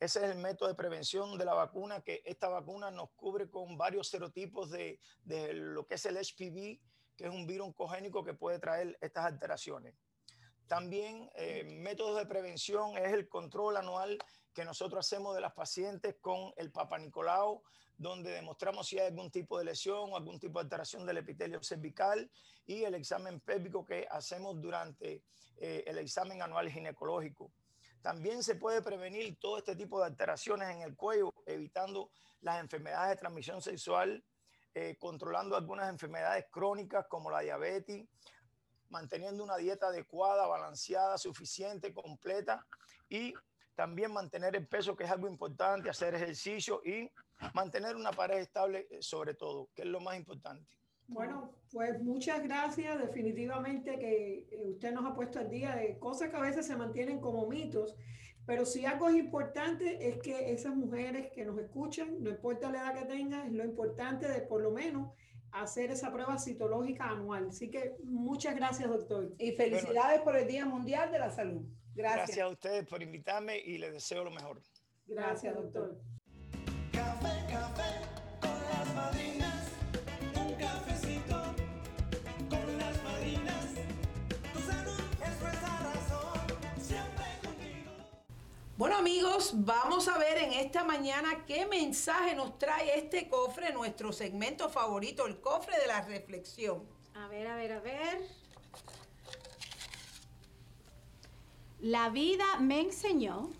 Ese 0.00 0.24
es 0.24 0.32
el 0.32 0.38
método 0.38 0.68
de 0.68 0.74
prevención 0.74 1.38
de 1.38 1.44
la 1.44 1.54
vacuna, 1.54 2.00
que 2.00 2.20
esta 2.24 2.48
vacuna 2.48 2.90
nos 2.90 3.10
cubre 3.10 3.48
con 3.48 3.78
varios 3.78 4.08
serotipos 4.08 4.72
de, 4.72 4.98
de 5.22 5.52
lo 5.52 5.86
que 5.86 5.94
es 5.94 6.06
el 6.06 6.16
HPV, 6.16 6.80
que 7.16 7.26
es 7.26 7.30
un 7.30 7.46
virus 7.46 7.68
oncogénico 7.68 8.24
que 8.24 8.34
puede 8.34 8.58
traer 8.58 8.98
estas 9.00 9.24
alteraciones. 9.24 9.94
También 10.66 11.30
eh, 11.36 11.62
métodos 11.62 12.18
de 12.18 12.26
prevención 12.26 12.98
es 12.98 13.12
el 13.12 13.28
control 13.28 13.76
anual 13.76 14.18
que 14.58 14.64
nosotros 14.64 15.06
hacemos 15.06 15.36
de 15.36 15.40
las 15.40 15.52
pacientes 15.52 16.16
con 16.20 16.52
el 16.56 16.72
Papa 16.72 16.98
Nicolau, 16.98 17.62
donde 17.96 18.32
demostramos 18.32 18.88
si 18.88 18.98
hay 18.98 19.06
algún 19.06 19.30
tipo 19.30 19.56
de 19.56 19.64
lesión 19.64 20.12
o 20.12 20.16
algún 20.16 20.40
tipo 20.40 20.58
de 20.58 20.64
alteración 20.64 21.06
del 21.06 21.18
epitelio 21.18 21.62
cervical 21.62 22.28
y 22.66 22.82
el 22.82 22.96
examen 22.96 23.38
pélvico 23.38 23.84
que 23.84 24.08
hacemos 24.10 24.60
durante 24.60 25.22
eh, 25.58 25.84
el 25.86 25.98
examen 25.98 26.42
anual 26.42 26.68
ginecológico. 26.68 27.52
También 28.02 28.42
se 28.42 28.56
puede 28.56 28.82
prevenir 28.82 29.38
todo 29.38 29.58
este 29.58 29.76
tipo 29.76 30.00
de 30.00 30.06
alteraciones 30.06 30.74
en 30.74 30.82
el 30.82 30.96
cuello, 30.96 31.32
evitando 31.46 32.10
las 32.40 32.58
enfermedades 32.58 33.10
de 33.10 33.20
transmisión 33.20 33.62
sexual, 33.62 34.24
eh, 34.74 34.96
controlando 34.98 35.54
algunas 35.54 35.88
enfermedades 35.88 36.46
crónicas 36.50 37.06
como 37.08 37.30
la 37.30 37.42
diabetes, 37.42 38.08
manteniendo 38.88 39.44
una 39.44 39.56
dieta 39.56 39.86
adecuada, 39.86 40.48
balanceada, 40.48 41.16
suficiente, 41.16 41.94
completa 41.94 42.66
y 43.08 43.34
también 43.78 44.12
mantener 44.12 44.56
el 44.56 44.66
peso, 44.66 44.96
que 44.96 45.04
es 45.04 45.10
algo 45.10 45.28
importante, 45.28 45.88
hacer 45.88 46.12
ejercicio 46.12 46.82
y 46.84 47.08
mantener 47.54 47.94
una 47.94 48.10
pareja 48.10 48.40
estable 48.40 48.88
eh, 48.90 48.98
sobre 49.00 49.34
todo, 49.34 49.68
que 49.72 49.82
es 49.82 49.88
lo 49.88 50.00
más 50.00 50.16
importante. 50.16 50.68
Bueno, 51.06 51.52
pues 51.70 52.02
muchas 52.02 52.42
gracias. 52.42 52.98
Definitivamente 52.98 53.96
que 54.00 54.48
eh, 54.50 54.70
usted 54.72 54.92
nos 54.92 55.06
ha 55.06 55.14
puesto 55.14 55.38
al 55.38 55.48
día 55.48 55.76
de 55.76 55.96
cosas 56.00 56.28
que 56.28 56.36
a 56.36 56.40
veces 56.40 56.66
se 56.66 56.74
mantienen 56.74 57.20
como 57.20 57.46
mitos, 57.46 57.94
pero 58.44 58.66
si 58.66 58.84
algo 58.84 59.10
es 59.10 59.14
importante 59.14 60.08
es 60.08 60.18
que 60.18 60.50
esas 60.50 60.74
mujeres 60.74 61.30
que 61.32 61.44
nos 61.44 61.56
escuchan, 61.60 62.20
no 62.20 62.30
importa 62.30 62.72
la 62.72 62.80
edad 62.80 62.98
que 62.98 63.04
tengan, 63.06 63.46
es 63.46 63.52
lo 63.52 63.64
importante 63.64 64.26
de 64.26 64.40
por 64.40 64.60
lo 64.60 64.72
menos 64.72 65.12
hacer 65.52 65.92
esa 65.92 66.12
prueba 66.12 66.36
citológica 66.36 67.10
anual. 67.10 67.50
Así 67.50 67.70
que 67.70 67.94
muchas 68.02 68.56
gracias, 68.56 68.88
doctor. 68.88 69.36
Y 69.38 69.52
felicidades 69.52 70.20
por 70.22 70.36
el 70.36 70.48
Día 70.48 70.66
Mundial 70.66 71.12
de 71.12 71.20
la 71.20 71.30
Salud. 71.30 71.62
Gracias. 71.98 72.28
Gracias. 72.28 72.46
a 72.46 72.48
ustedes 72.48 72.86
por 72.86 73.02
invitarme 73.02 73.58
y 73.58 73.76
les 73.76 73.92
deseo 73.92 74.22
lo 74.22 74.30
mejor. 74.30 74.62
Gracias, 75.08 75.52
doctor. 75.52 76.00
Café, 76.92 77.44
café 77.50 77.90
con 78.40 78.62
las 78.70 78.94
madrinas. 78.94 79.66
Un 80.36 80.54
cafecito 80.54 81.42
con 82.48 82.78
las 82.78 83.02
madrinas. 83.02 83.64
Tu 84.52 84.60
salud 84.60 85.00
es 85.24 85.42
nuestra 85.42 85.78
razón. 85.92 86.40
Siempre 86.80 87.24
contigo. 87.42 87.90
Bueno 88.76 88.98
amigos, 88.98 89.54
vamos 89.56 90.06
a 90.06 90.18
ver 90.18 90.38
en 90.38 90.52
esta 90.52 90.84
mañana 90.84 91.44
qué 91.48 91.66
mensaje 91.66 92.36
nos 92.36 92.58
trae 92.60 92.96
este 92.96 93.28
cofre, 93.28 93.72
nuestro 93.72 94.12
segmento 94.12 94.68
favorito, 94.68 95.26
el 95.26 95.40
cofre 95.40 95.76
de 95.80 95.88
la 95.88 96.02
reflexión. 96.02 96.86
A 97.14 97.26
ver, 97.26 97.48
a 97.48 97.56
ver, 97.56 97.72
a 97.72 97.80
ver. 97.80 98.47
La 101.80 102.08
vida 102.08 102.58
me 102.58 102.80
enseñó 102.80 103.50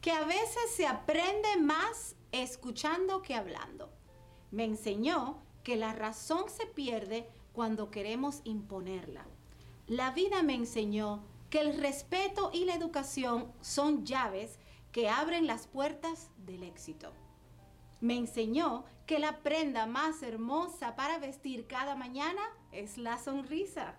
que 0.00 0.10
a 0.10 0.24
veces 0.24 0.68
se 0.74 0.84
aprende 0.84 1.56
más 1.60 2.16
escuchando 2.32 3.22
que 3.22 3.36
hablando. 3.36 3.88
Me 4.50 4.64
enseñó 4.64 5.44
que 5.62 5.76
la 5.76 5.92
razón 5.92 6.50
se 6.50 6.66
pierde 6.66 7.30
cuando 7.52 7.92
queremos 7.92 8.40
imponerla. 8.42 9.26
La 9.86 10.10
vida 10.10 10.42
me 10.42 10.54
enseñó 10.54 11.22
que 11.48 11.60
el 11.60 11.78
respeto 11.78 12.50
y 12.52 12.64
la 12.64 12.74
educación 12.74 13.52
son 13.60 14.04
llaves 14.04 14.58
que 14.90 15.08
abren 15.08 15.46
las 15.46 15.68
puertas 15.68 16.30
del 16.38 16.64
éxito. 16.64 17.12
Me 18.00 18.16
enseñó 18.16 18.84
que 19.06 19.20
la 19.20 19.38
prenda 19.44 19.86
más 19.86 20.20
hermosa 20.24 20.96
para 20.96 21.18
vestir 21.18 21.68
cada 21.68 21.94
mañana 21.94 22.42
es 22.72 22.98
la 22.98 23.18
sonrisa. 23.18 23.94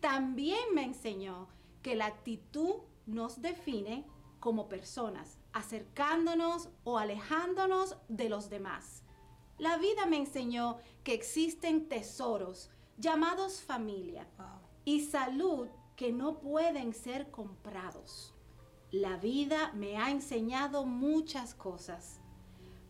También 0.00 0.74
me 0.74 0.82
enseñó 0.82 1.48
que 1.82 1.94
la 1.94 2.06
actitud 2.06 2.76
nos 3.06 3.40
define 3.40 4.04
como 4.40 4.68
personas, 4.68 5.38
acercándonos 5.52 6.68
o 6.84 6.98
alejándonos 6.98 7.96
de 8.08 8.28
los 8.28 8.50
demás. 8.50 9.02
La 9.58 9.78
vida 9.78 10.06
me 10.06 10.18
enseñó 10.18 10.78
que 11.02 11.14
existen 11.14 11.88
tesoros 11.88 12.70
llamados 12.98 13.60
familia 13.60 14.26
y 14.84 15.00
salud 15.00 15.68
que 15.96 16.12
no 16.12 16.40
pueden 16.40 16.92
ser 16.92 17.30
comprados. 17.30 18.34
La 18.90 19.16
vida 19.16 19.72
me 19.74 19.96
ha 19.96 20.10
enseñado 20.10 20.84
muchas 20.84 21.54
cosas, 21.54 22.20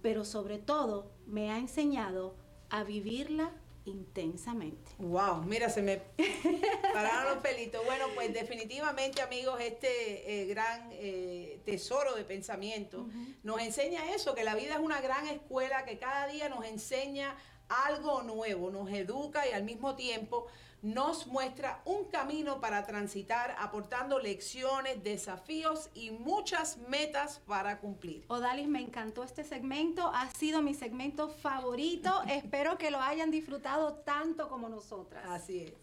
pero 0.03 0.25
sobre 0.25 0.59
todo 0.59 1.13
me 1.27 1.51
ha 1.51 1.59
enseñado 1.59 2.37
a 2.69 2.83
vivirla 2.85 3.53
intensamente. 3.87 4.93
Wow, 4.99 5.43
mira, 5.43 5.71
se 5.71 5.83
me 5.83 6.03
pararon 6.93 7.35
los 7.35 7.43
pelitos. 7.43 7.85
Bueno, 7.85 8.07
pues 8.15 8.33
definitivamente, 8.33 9.23
amigos, 9.23 9.61
este 9.61 10.43
eh, 10.43 10.47
gran 10.47 10.91
eh, 10.93 11.61
tesoro 11.65 12.15
de 12.15 12.25
pensamiento 12.25 13.07
nos 13.43 13.61
enseña 13.61 14.11
eso, 14.13 14.35
que 14.35 14.45
la 14.45 14.55
vida 14.55 14.75
es 14.75 14.81
una 14.81 15.01
gran 15.01 15.27
escuela 15.29 15.85
que 15.85 15.99
cada 15.99 16.27
día 16.27 16.49
nos 16.49 16.65
enseña 16.65 17.37
algo 17.69 18.23
nuevo, 18.23 18.71
nos 18.71 18.91
educa 18.91 19.47
y 19.47 19.53
al 19.53 19.65
mismo 19.65 19.97
tiempo 19.97 20.47
nos 20.83 21.27
muestra 21.27 21.81
un 21.85 22.05
camino 22.05 22.61
para 22.61 22.87
transitar, 22.87 23.57
aportando 23.59 24.19
lecciones, 24.19 25.03
desafíos 25.03 25.91
y 25.95 26.11
muchas 26.11 26.77
metas 26.89 27.41
para 27.47 27.79
cumplir. 27.81 28.25
Odalis, 28.29 28.69
me 28.69 28.81
encantó 28.81 29.25
este 29.25 29.45
segmento, 29.45 30.11
ha 30.15 30.31
sido 30.31 30.63
mi 30.63 30.75
segmento 30.75 31.29
favorito. 31.29 32.23
Espero 32.29 32.79
que 32.79 32.91
lo 32.91 33.01
hayan 33.01 33.31
disfrutado 33.31 33.95
tanto 33.95 34.49
como 34.49 34.69
nosotras. 34.69 35.25
Así 35.29 35.61
es. 35.61 35.75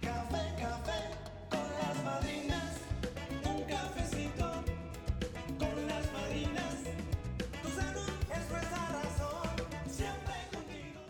Café, 0.00 0.54
café 0.60 1.10
con 1.50 1.60
las 1.78 2.04
madrinas. 2.04 2.76
Un 3.44 3.62
cafecito 3.64 4.52
con 5.58 5.86
las 5.86 6.12
madrinas. 6.12 6.74
Tu 7.62 7.68
salud 7.70 8.08
es 8.30 8.50
nuestra 8.50 8.88
razón. 8.88 9.48
Siempre 9.88 10.34
contigo. 10.52 11.00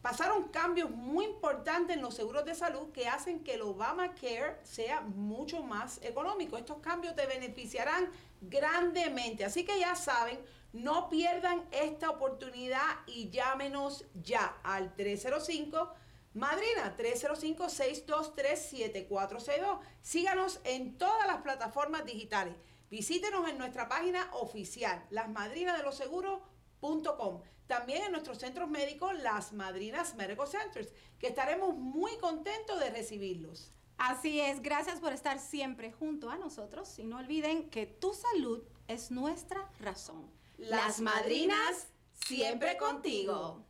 pasaron 0.06 0.50
cambios 0.50 0.92
muy 0.92 1.26
importantes 1.26 1.96
en 1.96 2.04
los 2.04 2.14
seguros 2.14 2.46
de 2.46 2.54
salud 2.54 2.92
que 2.92 3.08
hacen 3.08 3.44
que 3.44 3.56
el 3.56 3.64
Obamacare 3.64 4.60
sea 4.62 5.02
mucho 5.02 5.64
más 5.64 6.00
económico. 6.04 6.58
Estos 6.58 6.78
cambios 6.78 7.16
te 7.16 7.26
beneficiarán 7.26 8.12
grandemente, 8.40 9.44
así 9.44 9.66
que 9.66 9.80
ya 9.80 9.96
saben, 9.96 10.40
no 10.74 11.10
pierdan 11.10 11.68
esta 11.72 12.12
oportunidad 12.12 12.86
y 13.08 13.32
llámenos 13.32 14.06
ya 14.14 14.60
al 14.62 14.94
305 14.94 15.92
Madrina 16.36 16.96
305-623-7462. 17.00 19.80
Síganos 20.04 20.60
en 20.66 21.00
todas 21.00 21.26
las 21.26 21.42
plataformas 21.42 22.06
digitales. 22.06 22.54
Visítenos 22.92 23.50
en 23.50 23.58
nuestra 23.58 23.90
página 23.90 24.30
oficial, 24.34 25.04
lasmadrinadeloseguros.com. 25.10 27.42
También 27.68 28.04
en 28.04 28.12
nuestros 28.12 28.38
centros 28.38 28.70
médicos, 28.70 29.14
Las 29.22 29.54
Madrinas 29.54 30.16
Medical 30.16 30.48
Centers, 30.48 30.94
que 31.20 31.28
estaremos 31.28 31.76
muy 31.76 32.16
contentos 32.18 32.80
de 32.80 32.92
recibirlos. 32.92 33.72
Así 33.98 34.42
es, 34.42 34.62
gracias 34.62 35.00
por 35.00 35.14
estar 35.14 35.40
siempre 35.40 35.92
junto 35.92 36.30
a 36.30 36.38
nosotros 36.38 37.00
y 37.00 37.06
no 37.06 37.18
olviden 37.18 37.70
que 37.70 37.86
tu 37.86 38.14
salud 38.14 38.62
es 38.88 39.10
nuestra 39.10 39.72
razón. 39.80 40.30
Las 40.58 41.00
Madrinas, 41.00 41.88
siempre 42.26 42.78
contigo. 42.78 43.66